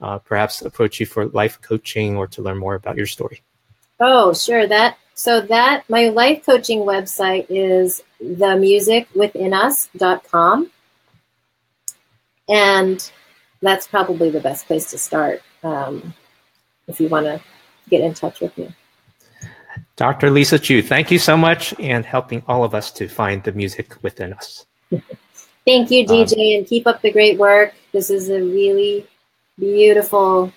uh, 0.00 0.18
perhaps 0.20 0.62
approach 0.62 0.98
you 1.00 1.06
for 1.06 1.26
life 1.26 1.60
coaching 1.60 2.16
or 2.16 2.26
to 2.28 2.40
learn 2.40 2.56
more 2.56 2.74
about 2.74 2.96
your 2.96 3.04
story? 3.06 3.42
Oh, 4.00 4.32
sure. 4.32 4.66
That 4.66 4.96
so 5.14 5.42
that 5.42 5.84
my 5.88 6.08
life 6.08 6.46
coaching 6.46 6.80
website 6.80 7.46
is 7.48 8.02
themusicwithinus.com. 8.22 10.70
And 12.48 13.10
that's 13.62 13.86
probably 13.86 14.30
the 14.30 14.40
best 14.40 14.66
place 14.66 14.90
to 14.90 14.98
start 14.98 15.42
um, 15.62 16.14
if 16.86 17.00
you 17.00 17.08
want 17.08 17.26
to 17.26 17.40
get 17.88 18.00
in 18.00 18.14
touch 18.14 18.40
with 18.40 18.56
me. 18.58 18.74
Dr. 19.96 20.30
Lisa 20.30 20.58
Chu, 20.58 20.82
thank 20.82 21.10
you 21.10 21.18
so 21.18 21.36
much 21.36 21.74
and 21.80 22.04
helping 22.04 22.42
all 22.46 22.64
of 22.64 22.74
us 22.74 22.90
to 22.92 23.08
find 23.08 23.42
the 23.42 23.52
music 23.52 23.96
within 24.02 24.32
us. 24.32 24.66
thank 25.66 25.90
you, 25.90 26.06
DJ, 26.06 26.32
um, 26.32 26.58
and 26.58 26.66
keep 26.66 26.86
up 26.86 27.00
the 27.02 27.10
great 27.10 27.38
work. 27.38 27.74
This 27.92 28.10
is 28.10 28.28
a 28.28 28.40
really 28.40 29.06
beautiful 29.58 30.52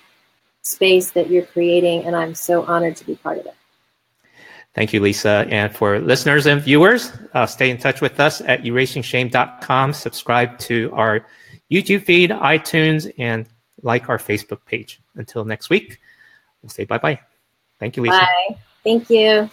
space 0.62 1.12
that 1.12 1.30
you're 1.30 1.46
creating, 1.46 2.04
and 2.04 2.16
I'm 2.16 2.36
so 2.36 2.66
honored 2.66 2.98
to 2.98 3.06
be 3.06 3.16
part 3.16 3.40
of 3.40 3.46
it. 3.46 3.56
Thank 4.76 4.94
you, 4.94 5.00
Lisa. 5.00 5.48
And 5.50 5.76
for 5.76 6.00
listeners 6.00 6.46
and 6.46 6.62
viewers, 6.62 7.12
uh, 7.34 7.46
stay 7.46 7.70
in 7.70 7.78
touch 7.78 8.02
with 8.02 8.20
us 8.20 8.42
at 8.42 8.64
erasingshame.com. 8.64 9.94
Subscribe 9.94 10.60
to 10.60 10.92
our 10.94 11.26
YouTube 11.72 12.04
feed, 12.04 12.32
iTunes, 12.32 13.12
and 13.18 13.48
like 13.82 14.10
our 14.10 14.18
Facebook 14.18 14.66
page. 14.66 15.02
Until 15.16 15.46
next 15.46 15.70
week, 15.70 16.00
we'll 16.62 16.70
say 16.70 16.86
bye 16.86 16.98
bye. 16.98 17.20
Thank 17.80 17.98
you, 17.98 18.04
Lisa. 18.04 18.18
Bye. 18.18 18.58
Thank 18.84 19.10
you. 19.10 19.50